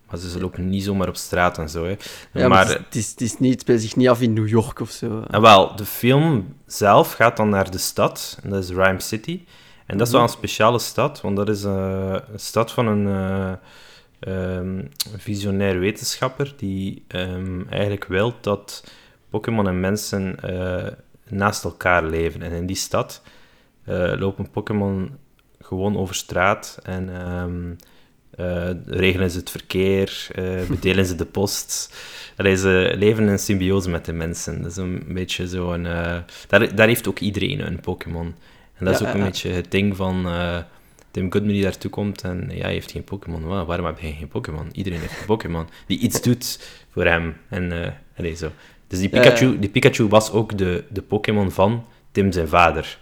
maar 0.10 0.20
ze 0.20 0.40
lopen 0.40 0.70
niet 0.70 0.84
zomaar 0.84 1.08
op 1.08 1.16
straat 1.16 1.58
en 1.58 1.70
zo. 1.70 1.86
Hè. 1.86 1.96
Ja, 2.32 2.48
maar, 2.48 2.68
het, 2.68 2.96
is, 2.96 3.10
het, 3.10 3.22
is 3.22 3.40
niet, 3.40 3.52
het 3.52 3.62
speelt 3.62 3.82
zich 3.82 3.96
niet 3.96 4.08
af 4.10 4.22
in 4.22 4.34
New 4.34 4.48
York 4.48 4.80
of 4.80 4.90
zo. 4.90 5.24
En 5.30 5.42
wel, 5.42 5.76
de 5.76 5.86
film 5.86 6.56
zelf 6.66 7.14
gaat 7.14 7.38
dan 7.38 7.50
naar 7.50 7.72
de 7.72 7.78
stad, 7.78 8.40
en 8.44 8.50
dat 8.50 8.64
is 8.64 8.70
Rhyme 8.70 9.00
City. 9.00 9.42
En 9.86 9.98
dat 9.98 10.08
is 10.08 10.14
wel 10.14 10.22
mhm. 10.22 10.32
een 10.32 10.38
speciale 10.38 10.80
stad, 10.80 11.22
want 11.22 11.36
dat 11.36 11.50
is 11.50 11.64
uh, 11.64 12.16
een 12.32 12.40
stad 12.40 12.72
van 12.72 12.88
een 12.88 13.08
uh, 13.08 14.56
um, 14.56 14.90
visionair 15.18 15.80
wetenschapper 15.80 16.54
die 16.58 17.06
um, 17.08 17.68
eigenlijk 17.70 18.06
wil 18.06 18.34
dat 18.42 18.84
Pokémon 19.30 19.68
en 19.68 19.80
mensen 19.80 20.36
uh, 20.46 20.88
naast 21.30 21.64
elkaar 21.64 22.04
leven. 22.04 22.42
En 22.42 22.52
in 22.52 22.66
die 22.66 22.76
stad 22.76 23.22
lopen 24.16 24.50
Pokémon 24.50 25.18
gewoon 25.60 25.98
over 25.98 26.16
straat 26.16 26.80
en... 26.84 27.30
Um, 27.32 27.76
uh, 28.40 28.70
regelen 28.86 29.32
ze 29.32 29.38
het 29.38 29.50
verkeer, 29.50 30.28
uh, 30.40 30.62
bedelen 30.70 31.06
ze 31.06 31.16
de 31.16 31.26
post. 31.26 31.96
Allee, 32.36 32.58
ze 32.58 32.94
leven 32.98 33.28
in 33.28 33.40
symbiose 33.40 33.90
met 33.90 34.06
de 34.06 34.14
mensen. 34.14 34.62
Dat 34.62 34.72
is 34.72 34.78
een 34.78 35.04
beetje 35.08 35.48
zo 35.48 35.74
een... 35.74 35.86
Uh, 35.86 36.18
daar, 36.48 36.76
daar 36.76 36.88
heeft 36.88 37.08
ook 37.08 37.20
iedereen 37.20 37.60
een 37.60 37.80
Pokémon. 37.80 38.36
En 38.74 38.86
dat 38.86 39.02
is 39.02 39.08
ook 39.08 39.14
een 39.14 39.24
beetje 39.24 39.50
het 39.50 39.72
ding 39.72 39.96
van 39.96 40.28
Tim 41.12 41.32
Goodman 41.32 41.54
die 41.54 41.64
daartoe 41.64 41.92
komt 41.92 42.22
en 42.22 42.50
ja, 42.54 42.62
hij 42.62 42.74
heeft 42.74 42.92
geen 42.92 43.04
Pokémon. 43.04 43.66
waarom 43.66 43.86
heb 43.86 44.00
je 44.00 44.14
geen 44.14 44.28
Pokémon? 44.28 44.70
Iedereen 44.72 45.00
heeft 45.00 45.20
een 45.20 45.26
Pokémon 45.26 45.68
die 45.88 46.00
iets 46.00 46.22
doet 46.22 46.60
voor 46.92 47.06
hem. 47.06 47.36
En 47.50 47.94
allee, 48.18 48.36
zo. 48.36 48.52
Dus 48.88 49.00
die 49.00 49.10
Pikachu, 49.10 49.60
die 49.60 49.70
Pikachu 49.70 50.08
was 50.08 50.32
ook 50.32 50.58
de, 50.58 50.84
de 50.90 51.02
Pokémon 51.02 51.52
van 51.52 51.86
Tim 52.12 52.32
zijn 52.32 52.48
vader. 52.48 52.98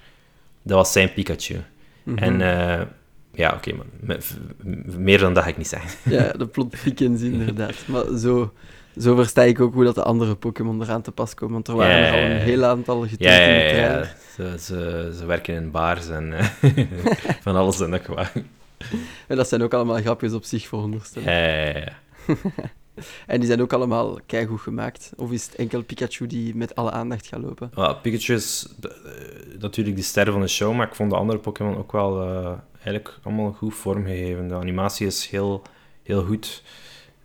Dat 0.62 0.78
was 0.78 0.92
zijn 0.92 1.14
Pikachu. 1.14 1.56
Mm 2.04 2.18
-hmm. 2.18 2.18
En 2.18 2.42
ja, 3.36 3.54
oké, 3.54 3.74
okay, 3.74 4.20
meer 4.98 5.20
dan 5.20 5.34
dat 5.34 5.44
ga 5.44 5.50
ik 5.50 5.58
niet 5.58 5.68
zeggen. 5.68 6.12
Ja, 6.12 6.32
de 6.32 6.48
plot 6.48 6.82
thickens 6.84 7.22
inderdaad. 7.22 7.76
Maar 7.88 8.18
zo, 8.18 8.54
zo 8.98 9.16
versta 9.16 9.42
ik 9.42 9.62
ook 9.62 9.74
hoe 9.74 9.84
dat 9.84 9.96
de 9.96 10.04
andere 10.04 10.36
Pokémon 10.36 10.82
eraan 10.82 11.02
te 11.02 11.12
pas 11.12 11.34
komen. 11.34 11.54
Want 11.54 11.68
er 11.68 11.76
waren 11.76 12.06
er 12.06 12.14
al 12.14 12.30
een 12.30 12.42
heel 12.42 12.64
aantal 12.64 13.02
getekend 13.02 13.20
ja, 13.20 13.98
ja. 13.98 14.04
Ze, 14.36 14.56
ze, 14.60 15.14
ze, 15.18 15.26
werken 15.26 15.56
in 15.56 15.72
bars 15.72 16.10
en 16.10 16.34
van 17.42 17.56
alles 17.56 17.80
en 17.80 17.90
nog 17.90 18.08
wat. 18.08 18.32
En 19.28 19.36
dat 19.36 19.48
zijn 19.48 19.62
ook 19.64 19.74
allemaal 19.74 20.02
grapjes 20.02 20.34
op 20.34 20.44
zich, 20.44 20.68
veronderstel. 20.68 21.22
Ja, 21.22 21.48
ja, 21.48 21.78
ja. 21.78 21.94
en 23.28 23.40
die 23.40 23.48
zijn 23.48 23.62
ook 23.62 23.74
allemaal 23.74 24.20
keigoed 24.26 24.62
gemaakt. 24.62 25.12
Of 25.16 25.32
is 25.32 25.46
het 25.46 25.56
enkel 25.56 25.84
Pikachu 25.84 26.28
die 26.28 26.56
met 26.56 26.76
alle 26.76 26.92
aandacht 26.92 27.28
gaat 27.28 27.42
lopen? 27.42 27.72
Pikachu 28.02 28.34
is 28.34 28.68
uh, 28.86 28.92
natuurlijk 29.60 29.96
de 29.96 30.02
ster 30.02 30.32
van 30.32 30.42
de 30.42 30.48
show, 30.48 30.76
maar 30.76 30.88
ik 30.88 30.96
vond 30.96 31.10
de 31.10 31.18
andere 31.18 31.40
Pokémon 31.40 31.78
ook 31.78 31.92
wel... 31.92 32.30
Uh, 32.30 32.52
eigenlijk 32.86 33.20
allemaal 33.24 33.52
goed 33.52 33.76
vormgegeven. 33.76 34.48
De 34.48 34.56
animatie 34.56 35.08
is 35.08 35.28
heel, 35.28 35.62
heel 36.04 36.24
goed. 36.24 36.64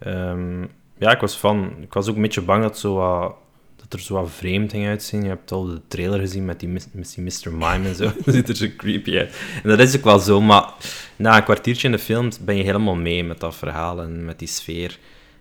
Um, 0.07 0.71
ja, 0.99 1.11
ik 1.11 1.21
was 1.21 1.38
van. 1.38 1.73
Ik 1.81 1.93
was 1.93 2.09
ook 2.09 2.17
een 2.17 2.23
beetje 2.23 2.43
bang 2.43 2.62
dat, 2.62 2.79
zo 2.79 2.95
wat, 2.95 3.35
dat 3.76 3.93
er 3.93 4.00
zo 4.00 4.14
wat 4.14 4.31
vreemd 4.31 4.71
ging 4.71 4.87
uitzien. 4.87 5.23
Je 5.23 5.29
hebt 5.29 5.52
al 5.52 5.64
de 5.64 5.81
trailer 5.88 6.19
gezien 6.19 6.45
met 6.45 6.61
die, 6.61 6.69
met 6.69 7.14
die 7.14 7.25
Mr. 7.25 7.52
Mime 7.52 7.88
en 7.88 7.95
zo. 7.95 8.05
dat 8.25 8.35
ziet 8.35 8.49
er 8.49 8.57
zo 8.57 8.67
creepy 8.76 9.19
uit. 9.19 9.37
En 9.62 9.69
dat 9.69 9.79
is 9.79 9.97
ook 9.97 10.05
wel 10.05 10.19
zo, 10.19 10.40
maar 10.40 10.73
na 11.17 11.37
een 11.37 11.45
kwartiertje 11.45 11.87
in 11.87 11.93
de 11.93 11.99
film 11.99 12.29
ben 12.40 12.57
je 12.57 12.62
helemaal 12.62 12.95
mee 12.95 13.25
met 13.25 13.40
dat 13.40 13.55
verhaal 13.55 14.02
en 14.02 14.25
met 14.25 14.38
die 14.38 14.49
sfeer. 14.49 14.99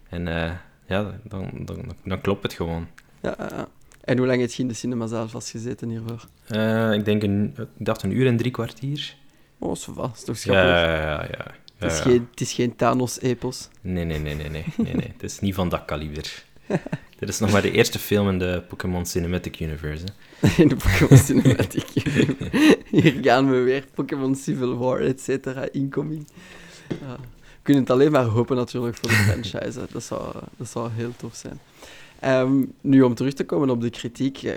En 0.10 0.28
uh, 0.28 0.52
ja, 0.88 1.20
dan, 1.24 1.52
dan, 1.54 1.96
dan, 2.04 2.22
klopt 2.22 2.44
het 2.44 2.54
gewoon. 2.54 2.88
Ja. 3.22 3.68
En 4.04 4.18
hoe 4.18 4.28
lang 4.28 4.42
heb 4.42 4.52
je 4.52 4.62
in 4.62 4.68
de 4.68 4.74
cinema 4.74 5.08
zelf 5.08 5.32
vastgezeten 5.32 5.90
hiervoor? 5.90 6.26
Uh, 6.50 6.94
ik 6.94 7.06
denk 7.06 7.24
een, 7.24 7.54
ik 7.58 7.68
dacht 7.78 8.04
een 8.04 8.18
uur 8.18 8.28
en 8.28 8.38
drie 8.38 8.52
kwartier. 8.52 9.16
Oh, 9.60 9.76
zo 9.76 9.94
vast. 9.94 10.18
is 10.18 10.24
toch 10.24 10.38
schappelijk? 10.38 10.78
Ja, 10.78 10.96
ja, 10.96 11.28
ja. 11.32 11.46
Het, 11.78 11.92
is 11.92 12.00
geen, 12.00 12.28
het 12.32 12.42
is 12.42 12.54
geen 12.54 12.76
Thanos-epos. 12.76 13.70
Nee, 13.82 14.06
nee, 14.06 14.20
nee, 14.20 14.36
nee, 14.36 14.50
nee, 14.50 14.66
nee, 14.78 14.94
nee. 14.94 15.12
het 15.14 15.24
is 15.24 15.40
niet 15.40 15.56
van 15.56 15.70
dat 15.70 15.86
kaliber. 15.86 16.44
Dit 17.20 17.30
is 17.30 17.40
nog 17.40 17.52
maar 17.52 17.62
de 17.62 17.72
eerste 17.72 18.00
film 18.00 18.30
in 18.30 18.40
de 18.40 18.64
Pokémon 18.68 19.06
Cinematic 19.06 19.60
Universe. 19.60 20.06
in 20.58 20.68
de 20.68 20.76
Pokémon 20.76 21.18
Cinematic 21.18 21.86
Universe. 21.94 22.78
Hier 22.86 23.18
gaan 23.22 23.50
we 23.50 23.58
weer. 23.58 23.86
Pokémon 23.94 24.36
Civil 24.36 24.78
War, 24.78 25.00
et 25.00 25.22
cetera, 25.22 25.68
incoming. 25.72 26.28
Ja. 26.88 27.18
We 27.42 27.66
kunnen 27.76 27.84
het 27.84 27.92
alleen 27.92 28.12
maar 28.12 28.24
hopen 28.24 28.56
natuurlijk 28.56 28.96
voor 28.96 29.10
de 29.10 29.16
franchise. 29.30 29.88
Dat 29.92 30.04
zou, 30.04 30.36
dat 30.58 30.70
zou 30.70 30.90
heel 30.92 31.14
tof 31.16 31.36
zijn. 31.36 31.60
Um, 32.42 32.74
nu, 32.82 33.02
om 33.02 33.16
terug 33.16 33.34
te 33.34 33.46
komen 33.46 33.70
op 33.70 33.82
de 33.82 33.90
kritiek. 33.90 34.44
Eh, 34.44 34.54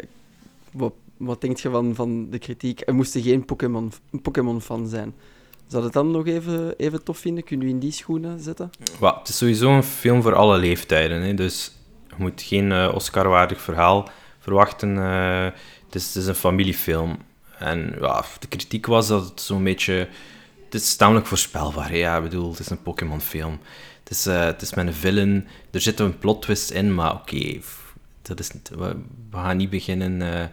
wat 0.71 0.95
wat 1.25 1.41
denk 1.41 1.59
je 1.59 1.71
van, 1.71 1.95
van 1.95 2.31
de 2.31 2.39
kritiek? 2.39 2.83
Er 2.87 2.95
moesten 2.95 3.23
geen 3.23 3.45
Pokémon, 3.45 3.93
Pokémon-fan 4.23 4.89
zijn. 4.89 5.15
Zou 5.67 5.85
het 5.85 5.93
dan 5.93 6.11
nog 6.11 6.27
even, 6.27 6.75
even 6.77 7.05
tof 7.05 7.19
vinden? 7.19 7.45
Kunnen 7.45 7.67
we 7.67 7.73
in 7.73 7.79
die 7.79 7.93
schoenen 7.93 8.41
zetten? 8.41 8.71
Well, 9.01 9.15
het 9.19 9.29
is 9.29 9.37
sowieso 9.37 9.71
een 9.71 9.83
film 9.83 10.23
voor 10.23 10.35
alle 10.35 10.59
leeftijden. 10.59 11.23
Hè? 11.23 11.35
Dus 11.35 11.73
je 12.09 12.15
moet 12.19 12.43
geen 12.43 12.71
uh, 12.71 12.93
Oscar-waardig 12.95 13.61
verhaal 13.61 14.09
verwachten. 14.39 14.97
Uh, 14.97 15.45
het, 15.85 15.95
is, 15.95 16.07
het 16.07 16.17
is 16.17 16.27
een 16.27 16.35
familiefilm. 16.35 17.17
En 17.59 17.97
ja, 18.01 18.25
de 18.39 18.47
kritiek 18.47 18.87
was 18.87 19.09
dat 19.09 19.29
het 19.29 19.41
zo'n 19.41 19.65
beetje... 19.65 20.09
Het 20.65 20.75
is 20.81 20.97
tamelijk 20.97 21.27
voorspelbaar. 21.27 21.89
Hè? 21.89 21.97
Ja, 21.97 22.17
ik 22.17 22.23
bedoel, 22.23 22.51
het 22.51 22.59
is 22.59 22.71
een 22.71 22.83
Pokémon-film. 22.83 23.59
Het, 24.03 24.11
is, 24.13 24.27
uh, 24.27 24.45
het 24.45 24.63
is 24.63 24.75
met 24.75 24.87
een 24.87 24.95
villain. 24.95 25.47
Er 25.71 25.81
zit 25.81 26.01
een 26.01 26.19
plot 26.19 26.43
twist 26.43 26.71
in, 26.71 26.95
maar 26.95 27.15
oké... 27.15 27.61
dat 28.23 28.41
is 28.41 28.51
we, 28.77 28.97
gaan 29.31 29.57
niet 29.57 29.71
beginnen 29.71 30.51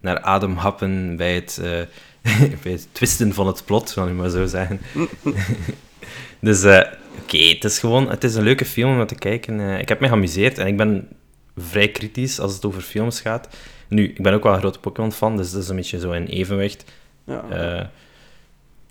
naar 0.00 0.20
ademhappen 0.20 1.16
bij 1.16 1.34
het, 1.34 1.58
uh, 1.62 1.66
bij 2.62 2.72
het 2.72 2.88
twisten 2.92 3.34
van 3.34 3.46
het 3.46 3.64
plot, 3.64 3.90
zal 3.90 4.08
ik 4.08 4.14
maar 4.14 4.30
zo 4.30 4.46
zeggen. 4.46 4.80
dus 6.40 6.64
uh, 6.64 6.82
oké, 7.22 7.38
het 7.38 7.64
is 7.64 7.78
gewoon 7.78 8.10
het 8.10 8.24
is 8.24 8.34
een 8.34 8.42
leuke 8.42 8.64
film 8.64 9.00
om 9.00 9.06
te 9.06 9.14
kijken. 9.14 9.58
Uh, 9.58 9.78
ik 9.78 9.88
heb 9.88 10.00
me 10.00 10.08
geamuseerd 10.08 10.58
en 10.58 10.66
ik 10.66 10.76
ben 10.76 11.08
vrij 11.56 11.88
kritisch 11.88 12.40
als 12.40 12.54
het 12.54 12.64
over 12.64 12.82
films 12.82 13.20
gaat. 13.20 13.48
Nu, 13.88 14.08
ik 14.08 14.22
ben 14.22 14.32
ook 14.32 14.42
wel 14.42 14.52
een 14.52 14.58
grote 14.58 14.78
Pokémon-fan, 14.78 15.36
dus 15.36 15.50
dat 15.50 15.62
is 15.62 15.68
een 15.68 15.76
beetje 15.76 15.98
zo 15.98 16.12
in 16.12 16.26
evenwicht. 16.26 16.84
Ja. 17.24 17.42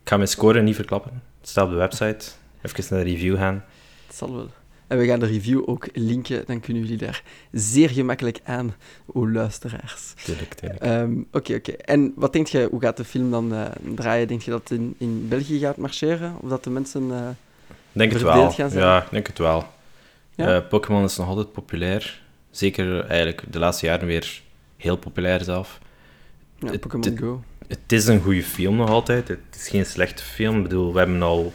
ik 0.01 0.09
ga 0.09 0.17
mijn 0.17 0.29
score 0.29 0.61
niet 0.61 0.75
verklappen. 0.75 1.21
Het 1.39 1.49
staat 1.49 1.65
op 1.65 1.71
de 1.71 1.77
website. 1.77 2.25
Even 2.61 2.95
naar 2.95 3.03
de 3.03 3.11
review 3.11 3.37
gaan. 3.37 3.63
Het 4.07 4.15
zal 4.15 4.35
wel. 4.35 4.49
En 4.89 4.97
we 4.97 5.05
gaan 5.05 5.19
de 5.19 5.25
review 5.25 5.61
ook 5.65 5.87
linken, 5.93 6.43
dan 6.45 6.59
kunnen 6.59 6.83
jullie 6.83 6.97
daar 6.97 7.23
zeer 7.51 7.89
gemakkelijk 7.89 8.39
aan, 8.43 8.75
o 9.13 9.29
luisteraars. 9.29 10.13
Tuurlijk, 10.23 10.53
tuurlijk. 10.53 10.81
Ehm, 10.81 11.11
oké, 11.31 11.53
oké. 11.53 11.71
En 11.71 12.13
wat 12.15 12.33
denk 12.33 12.47
je, 12.47 12.67
hoe 12.71 12.81
gaat 12.81 12.97
de 12.97 13.03
film 13.03 13.31
dan 13.31 13.53
uh, 13.53 13.65
draaien? 13.95 14.27
Denk 14.27 14.41
je 14.41 14.51
dat 14.51 14.69
het 14.69 14.79
in, 14.79 14.95
in 14.97 15.27
België 15.27 15.59
gaat 15.59 15.77
marcheren? 15.77 16.35
Of 16.41 16.49
dat 16.49 16.63
de 16.63 16.69
mensen 16.69 17.03
uh, 17.03 17.27
denk 17.91 18.11
het 18.11 18.21
wel. 18.21 18.51
gaan 18.51 18.69
zijn? 18.69 18.83
Ja, 18.83 19.03
ik 19.03 19.11
denk 19.11 19.27
het 19.27 19.37
wel. 19.37 19.63
Ja? 20.35 20.55
Uh, 20.55 20.67
Pokémon 20.69 21.03
is 21.03 21.17
nog 21.17 21.27
altijd 21.27 21.51
populair. 21.51 22.21
Zeker 22.51 23.05
eigenlijk 23.05 23.43
de 23.49 23.59
laatste 23.59 23.85
jaren 23.85 24.07
weer 24.07 24.41
heel 24.77 24.97
populair 24.97 25.43
zelf. 25.43 25.79
Ja, 26.59 26.77
Pokémon 26.77 27.17
Go. 27.17 27.43
Het 27.67 27.91
is 27.91 28.07
een 28.07 28.21
goede 28.21 28.43
film 28.43 28.75
nog 28.75 28.89
altijd. 28.89 29.27
Het 29.27 29.39
is 29.55 29.67
geen 29.67 29.85
slechte 29.85 30.23
film. 30.23 30.57
Ik 30.57 30.63
bedoel, 30.63 30.93
we 30.93 30.99
hebben 30.99 31.21
al, 31.21 31.53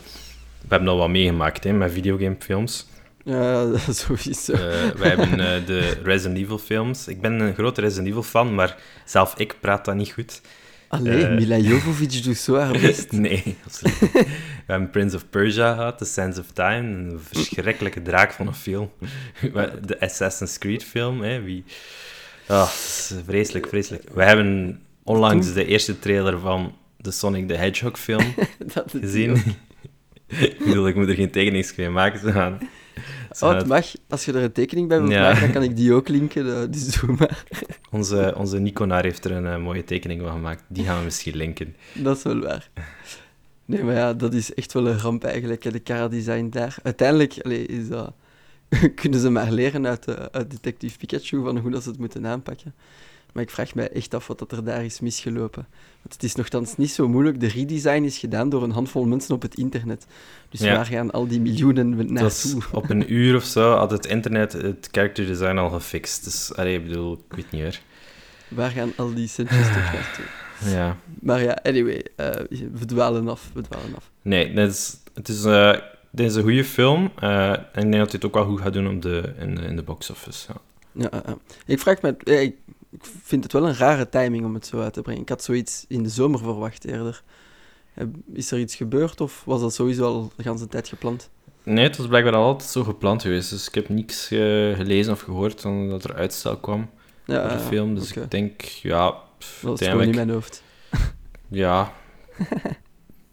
we 0.61 0.69
hebben 0.69 0.89
al 0.89 0.97
wat 0.97 1.09
meegemaakt 1.09 1.65
hè, 1.65 1.73
met 1.73 1.93
videogamefilms. 1.93 2.87
Ja, 3.25 3.79
sowieso. 3.93 4.53
Uh, 4.53 4.59
wij 4.91 5.09
hebben 5.09 5.31
uh, 5.31 5.67
de 5.67 5.99
Resident 6.03 6.39
Evil 6.39 6.59
films. 6.59 7.09
Ik 7.09 7.21
ben 7.21 7.41
een 7.41 7.55
grote 7.55 7.81
Resident 7.81 8.09
Evil 8.09 8.23
fan, 8.23 8.55
maar 8.55 8.77
zelf 9.05 9.35
ik 9.37 9.57
praat 9.61 9.85
dat 9.85 9.95
niet 9.95 10.13
goed. 10.13 10.41
Allee, 10.89 11.23
uh, 11.23 11.35
Mila 11.35 11.57
Jovovich 11.57 12.21
doet 12.21 12.37
zo 12.37 12.57
haar 12.57 12.81
best. 12.87 13.13
nee, 13.13 13.57
absoluut. 13.65 13.99
We 14.67 14.73
hebben 14.73 14.91
Prince 14.91 15.17
of 15.17 15.29
Persia 15.31 15.75
gehad, 15.75 15.99
The 15.99 16.05
Sands 16.05 16.39
of 16.39 16.47
Time, 16.53 16.77
een 16.77 17.21
verschrikkelijke 17.33 18.03
draak 18.03 18.33
van 18.33 18.47
een 18.47 18.55
film. 18.55 18.91
de 19.87 20.01
Assassin's 20.01 20.59
Creed 20.59 20.85
film, 20.85 21.23
hè, 21.23 21.43
wie... 21.43 21.65
Oh, 22.49 22.67
vreselijk, 23.25 23.67
vreselijk. 23.69 24.05
We 24.15 24.25
hebben 24.25 24.81
onlangs 25.03 25.53
de 25.53 25.67
eerste 25.67 25.99
trailer 25.99 26.39
van 26.39 26.75
de 26.97 27.11
Sonic 27.11 27.49
the 27.49 27.55
Hedgehog 27.55 27.99
film 27.99 28.35
gezien. 29.01 29.43
ik 30.27 30.59
bedoel, 30.59 30.89
ik 30.89 30.95
moet 30.95 31.09
er 31.09 31.15
geen 31.15 31.31
tekeningsje 31.31 31.89
maken. 31.89 32.21
Ze 32.21 32.33
gaan, 32.33 32.59
Oh, 33.41 33.55
het 33.55 33.67
mag. 33.67 33.87
Als 34.09 34.25
je 34.25 34.33
er 34.33 34.43
een 34.43 34.53
tekening 34.53 34.89
bij 34.89 34.99
wilt 34.99 35.13
Ja. 35.13 35.21
maken, 35.23 35.41
dan 35.41 35.53
kan 35.53 35.63
ik 35.63 35.77
die 35.77 35.93
ook 35.93 36.09
linken. 36.09 36.71
Dus 36.71 37.01
doe 37.01 37.17
maar. 37.19 37.45
onze, 37.91 38.35
onze 38.37 38.59
Niconaar 38.59 39.03
heeft 39.03 39.25
er 39.25 39.31
een 39.31 39.47
eh, 39.47 39.59
mooie 39.59 39.85
tekening 39.85 40.21
van 40.21 40.31
gemaakt. 40.33 40.63
Die 40.69 40.85
gaan 40.85 40.99
we 40.99 41.05
misschien 41.05 41.37
linken. 41.37 41.77
Dat 41.95 42.17
is 42.17 42.23
wel 42.23 42.41
waar. 42.41 42.71
Nee, 43.65 43.83
maar 43.83 43.95
ja, 43.95 44.13
dat 44.15 44.35
is 44.35 44.55
echt 44.55 44.73
wel 44.73 44.87
een 44.89 44.99
ramp 44.99 45.25
eigenlijk, 45.25 45.63
hè, 45.63 45.71
de 45.71 45.81
chara-design 45.85 46.49
daar. 46.49 46.77
Uiteindelijk 46.83 47.35
allee, 47.43 47.67
is 47.67 47.89
dat... 47.89 48.13
kunnen 48.95 49.21
ze 49.21 49.31
maar 49.31 49.51
leren 49.53 49.87
uit, 49.87 50.07
eh, 50.07 50.15
uit 50.31 50.51
Detective 50.51 50.99
Pikachu 50.99 51.43
van 51.43 51.59
hoe 51.59 51.71
dat 51.71 51.83
ze 51.83 51.89
het 51.89 51.99
moeten 51.99 52.27
aanpakken. 52.27 52.75
Maar 53.35 53.43
ik 53.43 53.51
vraag 53.51 53.75
mij 53.75 53.89
echt 53.91 54.15
af 54.15 54.27
wat 54.27 54.39
dat 54.39 54.53
er 54.53 54.65
daar 54.65 54.85
is 54.85 55.01
misgelopen. 55.01 55.67
Want 56.03 56.13
het 56.13 56.23
is 56.23 56.35
nogthans 56.35 56.77
niet 56.77 56.91
zo 56.91 57.09
moeilijk. 57.09 57.41
De 57.41 57.47
redesign 57.49 58.03
is 58.03 58.19
gedaan 58.19 58.49
door 58.49 58.63
een 58.63 58.71
handvol 58.71 59.05
mensen 59.05 59.35
op 59.35 59.43
het 59.43 59.55
internet. 59.55 60.07
Dus 60.49 60.61
Ja. 60.61 60.75
waar 60.75 60.87
gaan 60.87 61.11
al 61.11 61.27
die 61.27 61.41
miljoenen 61.41 62.13
naartoe? 62.13 62.63
op 62.73 62.91
een 62.91 63.13
uur 63.13 63.37
of 63.37 63.45
zo 63.45 63.75
had 63.77 63.91
het 63.91 64.07
internet 64.07 64.53
het 64.53 64.89
character 64.91 65.27
design 65.27 65.57
al 65.57 65.71
gefixt. 65.71 66.25
Dus, 66.25 66.55
allee, 66.55 66.79
ik 66.79 66.87
bedoel, 66.89 67.13
ik 67.29 67.37
weet 67.37 67.51
niet 67.51 67.63
hoor. 67.63 67.79
Waar 68.49 68.71
gaan 68.71 68.93
al 68.97 69.15
die 69.15 69.29
centjes 69.29 69.67
toch 69.67 69.75
naartoe? 69.93 70.25
Ja. 70.65 70.97
Maar 71.21 71.43
ja, 71.43 71.59
anyway, 71.63 72.05
eh, 72.17 72.29
we 72.73 72.85
dwalen 72.87 73.29
af, 73.29 73.51
we 73.55 73.61
dwalen 73.61 73.97
af. 73.97 74.11
Nee, 74.23 74.53
het 74.53 74.71
is, 74.73 74.97
het 75.15 75.29
is, 75.29 75.45
eh, 75.45 75.73
dit 76.11 76.27
is 76.31 76.35
een 76.35 76.43
goede 76.43 76.65
film. 76.65 77.11
eh, 77.21 77.51
en 77.51 77.59
ik 77.63 77.81
denk 77.91 77.95
dat 77.95 78.13
het 78.13 78.25
ook 78.25 78.35
wel 78.35 78.45
goed 78.47 78.61
gaat 78.61 78.73
doen 78.73 78.89
op 78.89 79.03
de, 79.03 79.33
in, 79.39 79.55
de, 79.55 79.63
in 79.63 79.77
de 79.77 79.83
box 79.83 80.11
office. 80.11 80.47
Ja. 80.93 81.09
Ja, 81.11 81.23
ik 81.67 81.79
vraag 81.81 82.03
me, 82.03 82.17
ik 82.25 82.55
ik 82.95 83.05
vind 83.23 83.43
het 83.43 83.53
wel 83.53 83.69
een 83.69 83.77
rare 83.77 84.09
timing 84.09 84.45
om 84.45 84.55
het 84.55 84.67
zo 84.67 84.81
uit 84.81 84.93
te 84.93 85.03
brengen. 85.03 85.23
Ik 85.23 85.29
had 85.29 85.43
zoiets 85.43 85.85
in 85.89 86.03
de 86.03 86.09
zomer 86.09 86.39
verwacht 86.39 86.85
eerder. 86.85 87.23
Is 88.33 88.51
er 88.51 88.59
iets 88.59 88.75
gebeurd 88.75 89.21
of 89.21 89.43
was 89.45 89.61
dat 89.61 89.75
sowieso 89.75 90.05
al 90.05 90.33
de 90.37 90.43
hele 90.43 90.69
tijd 90.69 90.89
gepland? 90.89 91.31
Nee, 91.63 91.85
het 91.85 91.97
was 91.97 92.07
blijkbaar 92.07 92.35
al 92.35 92.45
altijd 92.45 92.71
zo 92.71 92.85
gepland 92.85 93.23
geweest. 93.23 93.51
Dus 93.51 93.69
ik 93.69 93.75
heb 93.75 93.89
niks 93.89 94.31
eh, 94.31 94.39
gelezen 94.75 95.13
of 95.13 95.21
gehoord 95.21 95.61
van 95.61 95.89
dat 95.89 96.05
er 96.05 96.15
uitstel 96.15 96.57
kwam 96.57 96.91
Ja, 97.25 97.49
voor 97.49 97.59
de 97.59 97.65
film. 97.65 97.95
Dus 97.95 98.13
ik 98.13 98.31
denk, 98.31 98.61
ja, 98.63 99.11
pff, 99.39 99.61
dat 99.63 99.81
is 99.81 99.89
gewoon 99.89 100.03
in 100.03 100.15
mijn 100.15 100.31
hoofd. 100.31 100.63
Ja. 101.49 101.93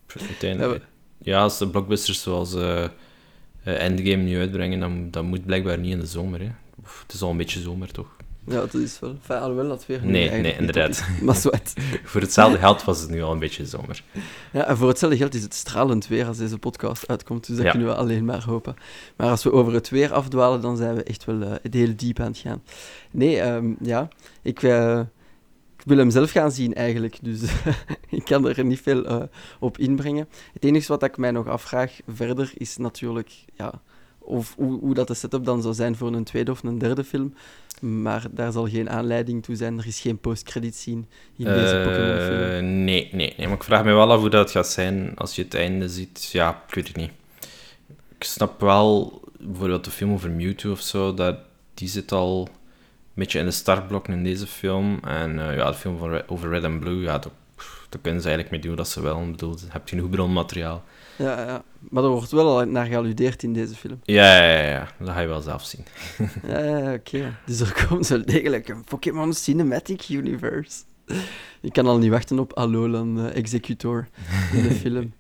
Pff, 0.06 0.28
uiteindelijk... 0.28 0.86
Ja, 1.18 1.42
als 1.42 1.58
de 1.58 1.70
blockbusters 1.70 2.22
zoals 2.22 2.54
eh, 2.54 2.84
eh, 2.84 2.90
Endgame 3.64 4.24
nu 4.24 4.40
uitbrengen, 4.40 4.80
dan, 4.80 5.12
dan 5.12 5.26
moet 5.26 5.46
blijkbaar 5.46 5.78
niet 5.78 5.92
in 5.92 6.00
de 6.00 6.06
zomer. 6.06 6.40
Hè. 6.40 6.50
Of, 6.84 7.02
het 7.02 7.14
is 7.14 7.22
al 7.22 7.30
een 7.30 7.38
beetje 7.38 7.62
zomer, 7.62 7.92
toch? 7.92 8.16
Ja, 8.46 8.56
dat 8.56 8.74
is 8.74 9.00
wel. 9.00 9.10
Enfin, 9.10 9.36
alhoewel 9.38 9.68
dat 9.68 9.86
weer 9.86 10.06
Nee, 10.06 10.30
nee, 10.30 10.54
op 10.54 10.60
inderdaad. 10.60 10.90
is. 10.90 11.04
Maar 11.22 11.36
zwart. 11.36 11.74
Voor 12.04 12.22
hetzelfde 12.22 12.58
geld 12.58 12.84
was 12.84 13.02
het 13.02 13.10
nu 13.10 13.22
al 13.22 13.32
een 13.32 13.40
beetje 13.40 13.66
zomer. 13.66 14.04
Ja, 14.54 14.68
en 14.68 14.78
voor 14.78 14.88
hetzelfde 14.88 15.18
geld 15.18 15.34
is 15.34 15.44
het 15.44 15.54
stralend 15.54 16.08
weer 16.08 16.26
als 16.28 16.38
deze 16.38 16.58
podcast 16.58 17.08
uitkomt. 17.08 17.48
Dus 17.48 17.56
dat 17.56 17.66
Ja. 17.66 17.72
kunnen 17.72 17.90
we 17.90 17.96
alleen 17.96 18.26
maar 18.26 18.44
hopen. 18.44 18.76
Maar 19.18 19.30
als 19.30 19.44
we 19.44 19.52
over 19.52 19.74
het 19.74 19.90
weer 19.90 20.14
afdwalen, 20.14 20.62
dan 20.62 20.78
zijn 20.78 20.96
we 20.96 21.04
echt 21.04 21.26
wel 21.26 21.42
eh, 21.42 21.52
heel 21.72 21.94
diep 21.96 22.20
aan 22.20 22.28
het 22.28 22.38
gaan. 22.38 22.64
Nee, 23.12 23.40
ehm, 23.40 23.74
ja. 23.82 24.08
Ik, 24.42 24.64
eh, 24.64 25.00
ik 25.78 25.84
wil 25.86 25.98
hem 25.98 26.10
zelf 26.12 26.32
gaan 26.32 26.52
zien 26.52 26.74
eigenlijk. 26.74 27.18
Dus 27.22 27.42
ik 28.10 28.26
kan 28.26 28.48
er 28.48 28.66
niet 28.66 28.82
veel 28.82 29.06
eh, 29.06 29.22
op 29.60 29.78
inbrengen. 29.78 30.28
Het 30.54 30.64
enige 30.64 30.88
wat 30.88 31.04
ik 31.04 31.18
mij 31.18 31.32
nog 31.32 31.48
afvraag 31.48 31.92
verder 32.08 32.52
is 32.54 32.78
natuurlijk... 32.78 33.32
Ja, 33.56 33.82
of 34.22 34.54
hoe, 34.58 34.80
hoe 34.80 34.94
dat 34.94 35.08
de 35.08 35.14
setup 35.14 35.46
dan 35.46 35.62
zou 35.62 35.74
zijn 35.74 35.96
voor 35.96 36.14
een 36.14 36.24
tweede 36.24 36.52
of 36.52 36.64
een 36.64 36.78
derde 36.78 37.04
film. 37.04 37.34
Maar 37.82 38.26
daar 38.32 38.52
zal 38.52 38.68
geen 38.68 38.90
aanleiding 38.90 39.44
toe 39.44 39.56
zijn. 39.56 39.78
Er 39.80 39.88
is 39.88 40.00
geen 40.02 40.18
post-credit 40.18 40.76
scene 40.76 41.04
in 41.38 41.46
deze 41.46 41.78
Eh, 41.78 41.84
Pokémon-film. 41.86 42.84
nee, 42.84 43.10
nee, 43.12 43.34
nee. 43.38 43.48
Maar 43.48 43.56
ik 43.56 43.64
vraag 43.64 43.84
me 43.84 43.94
wel 43.94 44.12
af 44.12 44.20
hoe 44.20 44.30
dat 44.30 44.52
gaat 44.52 44.68
zijn 44.68 45.12
als 45.16 45.36
je 45.36 45.42
het 45.44 45.54
einde 45.54 45.90
ziet. 45.90 46.30
Ja, 46.32 46.64
ik 46.68 46.74
weet 46.74 46.88
het 46.88 46.96
niet. 46.98 47.12
Ik 48.18 48.24
snap 48.24 48.60
wel, 48.62 49.22
bijvoorbeeld 49.40 49.84
de 49.84 49.92
film 49.92 50.14
over 50.14 50.32
Mewtwo 50.32 50.72
of 50.72 50.82
zo, 50.82 51.14
dat, 51.14 51.36
die 51.74 51.88
zit 51.88 52.12
al 52.12 52.48
een 52.48 53.12
beetje 53.14 53.40
in 53.40 53.46
de 53.46 53.52
startblokken 53.52 54.14
in 54.14 54.24
deze 54.24 54.48
film. 54.48 55.00
En 55.04 55.50
eh, 55.50 55.56
ja, 55.56 55.72
de 55.72 55.78
film 55.78 55.98
van 55.98 56.22
over 56.28 56.50
Red 56.50 56.64
and 56.64 56.80
Blue, 56.80 57.02
ja, 57.02 57.18
daar, 57.20 57.32
kunnen 58.02 58.22
ze 58.22 58.28
eigenlijk 58.28 58.50
mee 58.50 58.60
doen 58.60 58.76
wat 58.76 58.88
ze 58.90 59.02
wel. 59.02 59.22
Ik 59.24 59.32
bedoel, 59.32 59.58
je 59.60 59.66
hebt 59.70 59.90
genoeg 59.90 60.10
bronmateriaal. 60.10 60.84
Ja, 61.22 61.46
ja, 61.46 61.64
maar 61.90 62.04
er 62.04 62.10
wordt 62.10 62.32
wel 62.32 62.58
al 62.60 62.66
naar 62.66 62.86
gealludeerd 62.86 63.44
in 63.44 63.54
deze 63.54 63.76
film. 63.76 64.00
Ja, 64.04 64.44
ja, 64.44 64.62
ja, 64.62 64.70
ja, 64.70 64.88
dat 65.00 65.10
ga 65.10 65.20
je 65.20 65.28
wel 65.28 65.42
zelf 65.42 65.64
zien. 65.66 65.86
Ja, 66.48 66.60
ja, 66.60 66.94
oké. 66.94 67.38
Dus 67.46 67.60
er 67.60 67.86
komt 67.88 68.06
zo 68.06 68.24
degelijk 68.24 68.68
een 68.68 68.84
Pokémon 68.84 69.34
Cinematic 69.34 70.10
Universe. 70.10 70.82
Ik 71.62 71.74
kan 71.74 71.88
al 71.88 71.98
niet 71.98 72.10
wachten 72.10 72.40
op 72.40 72.54
Alolan 72.54 73.20
eh, 73.20 73.36
Executor 73.36 74.08
in 74.54 74.64
de 74.64 74.74
film. 74.84 75.14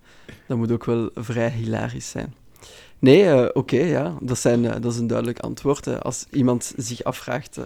Dat 0.47 0.57
moet 0.57 0.71
ook 0.71 0.85
wel 0.85 1.09
vrij 1.13 1.49
hilarisch 1.49 2.09
zijn. 2.09 2.33
Nee, 3.01 3.25
eh, 3.25 3.49
oké, 3.53 3.77
ja. 3.77 4.17
Dat, 4.19 4.37
zijn, 4.37 4.65
eh, 4.65 4.81
dat 4.81 4.93
is 4.93 4.99
een 4.99 5.07
duidelijk 5.07 5.39
antwoord. 5.39 5.87
Eh, 5.87 5.99
als 5.99 6.25
iemand 6.31 6.73
zich 6.77 7.03
afvraagt 7.03 7.59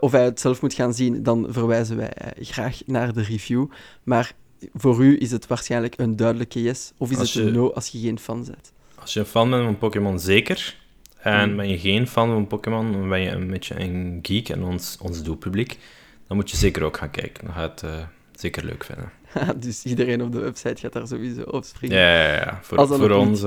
of 0.00 0.12
hij 0.12 0.24
het 0.24 0.40
zelf 0.40 0.62
moet 0.62 0.74
gaan 0.74 0.94
zien, 0.94 1.22
dan 1.22 1.46
verwijzen 1.50 1.96
wij 1.96 2.12
graag 2.40 2.80
naar 2.86 3.12
de 3.12 3.22
review. 3.22 3.66
Maar 4.02 4.32
voor 4.74 5.04
u 5.04 5.20
is 5.20 5.30
het 5.30 5.46
waarschijnlijk 5.46 5.94
een 5.98 6.16
duidelijke 6.16 6.62
yes. 6.62 6.92
Of 6.96 7.10
is 7.10 7.18
Als 7.18 7.34
het 7.34 7.42
een 7.44 7.52
je- 7.52 7.58
no 7.58 7.72
als 7.72 7.88
je 7.88 7.98
geen 7.98 8.18
fan 8.18 8.44
bent? 8.44 8.72
Als 8.94 9.12
je 9.12 9.20
een 9.20 9.26
fan 9.26 9.50
bent 9.50 9.64
van 9.64 9.78
Pokémon, 9.78 10.18
zeker. 10.20 10.76
En 11.18 11.50
Mm. 11.50 11.56
ben 11.56 11.68
je 11.68 11.78
geen 11.78 12.08
fan 12.08 12.28
van 12.28 12.46
Pokémon, 12.46 12.92
dan 12.92 13.08
ben 13.08 13.20
je 13.20 13.30
een 13.30 13.50
beetje 13.50 13.80
een 13.80 14.18
geek 14.22 14.48
en 14.48 14.62
ons, 14.64 14.96
ons 15.00 15.22
doelpubliek, 15.22 15.78
dan 16.26 16.36
moet 16.36 16.50
je 16.50 16.56
zeker 16.56 16.82
ook 16.82 16.96
gaan 16.96 17.10
kijken. 17.10 17.44
Dan 17.44 17.54
ga 17.54 17.62
je 17.62 17.68
het 17.68 17.82
eh, 17.82 17.90
zeker 18.34 18.64
leuk 18.64 18.84
vinden. 18.84 19.12
dus 19.66 19.84
iedereen 19.84 20.22
op 20.22 20.32
de 20.32 20.38
website 20.40 20.80
gaat 20.80 20.92
daar 20.92 21.06
sowieso 21.06 21.42
op 21.42 21.64
springen. 21.64 21.96
Ja, 21.98 22.22
ja, 22.26 22.32
ja. 22.34 22.58
Voor, 22.62 22.86
voor 22.86 23.10
ons, 23.10 23.42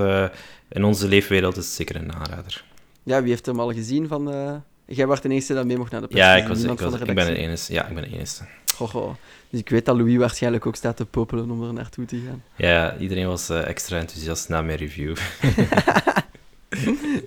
in 0.70 0.84
onze 0.84 1.08
leefwereld 1.08 1.58
is 1.58 1.66
het 1.66 1.74
zeker 1.74 1.96
een 1.96 2.14
aanrader. 2.14 2.64
Ja, 3.04 3.22
wie 3.22 3.30
heeft 3.30 3.46
hem 3.46 3.60
al 3.60 3.74
gezien 3.74 4.08
van... 4.08 4.32
eh, 4.32 4.56
Jij 4.86 5.08
was 5.08 5.22
de 5.22 5.30
eerste 5.30 5.54
dat 5.54 5.66
mee 5.66 5.78
mocht 5.78 5.92
naar 5.92 6.02
de 6.02 6.08
Ja, 6.10 6.32
pers, 6.32 6.42
ik, 6.42 6.48
was, 6.48 6.64
ik, 6.64 6.80
was, 6.80 6.94
ik 7.10 7.16
ben 7.16 7.26
de 7.26 7.36
enige. 7.36 7.74
Ja, 7.74 7.88
ik 7.88 7.94
ben 7.96 8.04
de 8.04 8.10
enige. 8.16 8.44
Goh, 8.82 8.90
goh. 8.90 9.16
Dus 9.50 9.60
ik 9.60 9.70
weet 9.70 9.86
dat 9.86 9.96
Louis 9.96 10.18
waarschijnlijk 10.18 10.66
ook 10.66 10.76
staat 10.76 10.98
te 10.98 11.06
popelen 11.06 11.52
om 11.52 11.64
er 11.64 11.74
naartoe 11.74 12.06
te 12.06 12.22
gaan. 12.28 12.44
Ja, 12.56 12.98
iedereen 12.98 13.28
was 13.28 13.50
eh, 13.50 13.68
extra 13.68 13.98
enthousiast 13.98 14.50
na 14.50 14.62
mijn 14.62 14.78
review. 14.78 15.16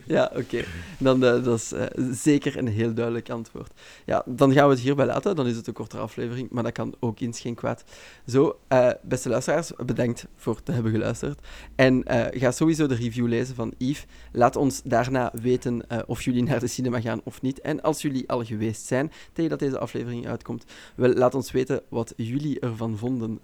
Ja, 0.07 0.31
oké. 0.37 0.64
Dan 0.99 1.25
eh, 1.25 1.45
dat 1.45 1.59
is 1.59 1.73
eh, 1.73 1.87
zeker 2.11 2.57
een 2.57 2.69
heel 2.69 2.95
duidelijk 2.95 3.31
antwoord. 3.31 3.73
Ja, 4.05 4.23
dan 4.27 4.53
gaan 4.53 4.69
we 4.69 4.75
het 4.75 4.83
hierbij 4.83 5.07
laten. 5.07 5.37
Dan 5.37 5.47
is 5.47 5.57
het 5.57 5.67
een 5.67 5.73
kortere 5.73 6.03
aflevering, 6.03 6.51
maar 6.51 6.62
dat 6.62 6.73
kan 6.73 6.95
ook 7.01 7.21
eens 7.21 7.40
geen 7.40 7.55
kwaad. 7.55 7.85
Zo, 8.27 8.59
eh, 8.69 8.90
beste 9.03 9.29
luisteraars, 9.29 9.73
bedankt 9.87 10.27
voor 10.37 10.62
te 10.62 10.73
hebben 10.73 10.93
geluisterd. 10.93 11.40
En 11.75 12.03
ga 12.31 12.51
sowieso 12.51 12.87
de 12.87 12.95
review 12.95 13.27
lezen 13.27 13.55
van 13.55 13.75
Yves. 13.79 14.07
Laat 14.33 14.57
ons 14.57 14.83
daarna 14.85 15.31
weten 15.43 15.83
of 16.07 16.23
jullie 16.23 16.43
naar 16.43 16.61
de 16.61 16.67
cinema 16.67 17.01
gaan 17.01 17.21
of 17.25 17.43
niet. 17.43 17.61
En 17.61 17.83
als 17.83 18.03
jullie 18.03 18.29
al 18.29 18.45
geweest 18.45 18.87
zijn, 18.87 19.12
tegen 19.33 19.51
dat 19.51 19.59
deze 19.59 19.79
aflevering 19.79 20.27
uitkomt, 20.27 20.64
wel, 20.95 21.12
laat 21.12 21.35
ons 21.35 21.51
weten 21.51 21.83
wat 21.88 22.12
jullie 22.17 22.61
ervan 22.61 22.99
vonden. 22.99 23.40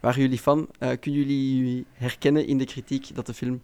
Waren 0.00 0.20
jullie? 0.20 0.40
Eh, 0.78 0.90
kunnen 1.00 1.20
jullie 1.20 1.86
herkennen 1.92 2.46
in 2.46 2.58
de 2.58 2.64
kritiek 2.64 3.14
dat 3.14 3.26
de 3.26 3.34
film 3.34 3.62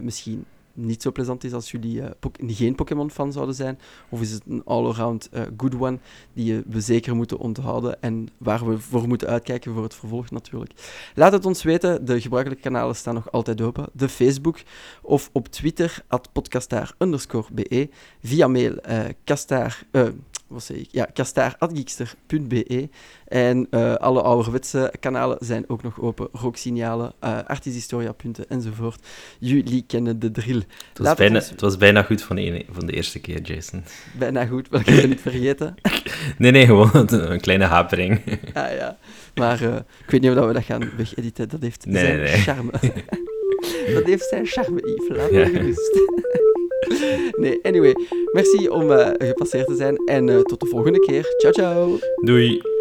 misschien 0.00 0.44
niet 0.74 1.02
zo 1.02 1.12
plezant 1.12 1.44
is 1.44 1.52
als 1.52 1.70
jullie 1.70 2.02
eh, 2.02 2.10
Pok- 2.20 2.36
geen 2.46 2.74
Pokémon-fan 2.74 3.32
zouden 3.32 3.54
zijn? 3.54 3.78
Of 4.08 4.20
is 4.20 4.30
het 4.30 4.42
een 4.48 4.62
all-around 4.64 5.28
eh, 5.32 5.42
good 5.56 5.74
one 5.80 5.98
die 6.32 6.62
we 6.66 6.80
zeker 6.80 7.16
moeten 7.16 7.38
onthouden 7.38 8.02
en 8.02 8.28
waar 8.38 8.66
we 8.68 8.78
voor 8.78 9.08
moeten 9.08 9.28
uitkijken 9.28 9.74
voor 9.74 9.82
het 9.82 9.94
vervolg 9.94 10.30
natuurlijk? 10.30 10.72
Laat 11.14 11.32
het 11.32 11.46
ons 11.46 11.62
weten. 11.62 12.04
De 12.04 12.20
gebruikelijke 12.20 12.62
kanalen 12.68 12.96
staan 12.96 13.14
nog 13.14 13.32
altijd 13.32 13.60
open. 13.60 13.86
De 13.92 14.08
Facebook 14.08 14.60
of 15.02 15.30
op 15.32 15.48
Twitter, 15.48 16.04
at 16.08 16.28
podcastaar_be. 16.32 17.88
Via 18.22 18.48
mail, 18.48 18.76
eh 18.76 19.04
kastaar... 19.24 19.86
wat 20.54 20.62
zeg 20.64 20.76
ik? 20.76 20.88
Ja, 20.90 21.04
kastaar.geekster.be. 21.12 22.88
En 23.28 23.66
eh, 23.70 23.94
alle 23.94 24.22
ouderwetse 24.22 24.92
kanalen 25.00 25.36
zijn 25.40 25.64
ook 25.68 25.82
nog 25.82 26.00
open. 26.00 26.28
Rooksignalen, 26.32 27.12
eh 27.20 27.38
artishistoria.punten 27.46 28.48
enzovoort. 28.48 29.06
Jullie 29.38 29.84
kennen 29.86 30.18
de 30.18 30.30
drill. 30.30 30.62
Het 30.88 30.98
was, 30.98 31.14
bijna, 31.14 31.34
ons- 31.38 31.50
het 31.50 31.60
was 31.60 31.76
bijna 31.76 32.02
goed 32.02 32.22
van 32.22 32.36
de, 32.36 32.42
ene, 32.42 32.64
van 32.70 32.86
de 32.86 32.92
eerste 32.92 33.20
keer, 33.20 33.40
Jason. 33.40 33.84
Bijna 34.18 34.46
goed, 34.46 34.68
welke 34.68 34.92
ik 34.92 35.08
niet 35.08 35.20
vergeten. 35.20 35.74
Nee, 36.38 36.50
nee, 36.50 36.66
gewoon 36.66 36.90
een 37.30 37.40
kleine 37.40 37.64
hapering. 37.64 38.20
Ah 38.52 38.72
ja, 38.76 38.98
maar 39.34 39.62
eh, 39.62 39.74
ik 39.76 40.10
weet 40.10 40.20
niet 40.20 40.30
of 40.36 40.46
we 40.46 40.52
dat 40.52 40.64
gaan 40.64 40.90
wegediten. 40.96 41.48
Dat 41.48 41.60
heeft 41.62 41.86
Nee, 41.86 42.04
zijn 42.04 42.18
nee. 42.18 42.26
charme. 42.36 42.70
dat 43.94 44.04
heeft 44.04 44.28
zijn 44.28 44.46
charme, 44.46 44.80
Yves. 44.80 45.16
Laat 45.16 45.30
Ja. 45.30 45.38
me 45.38 45.50
gerust. 45.52 46.00
nee, 47.42 47.58
anyway. 47.62 47.94
Merci 48.32 48.68
om 48.68 48.92
eh, 48.92 49.28
gepasseerd 49.28 49.66
te 49.66 49.74
zijn. 49.74 49.96
En 49.96 50.28
eh, 50.28 50.40
tot 50.40 50.60
de 50.60 50.66
volgende 50.66 50.98
keer. 50.98 51.34
Ciao, 51.38 51.52
ciao. 51.52 51.98
Doei. 52.20 52.73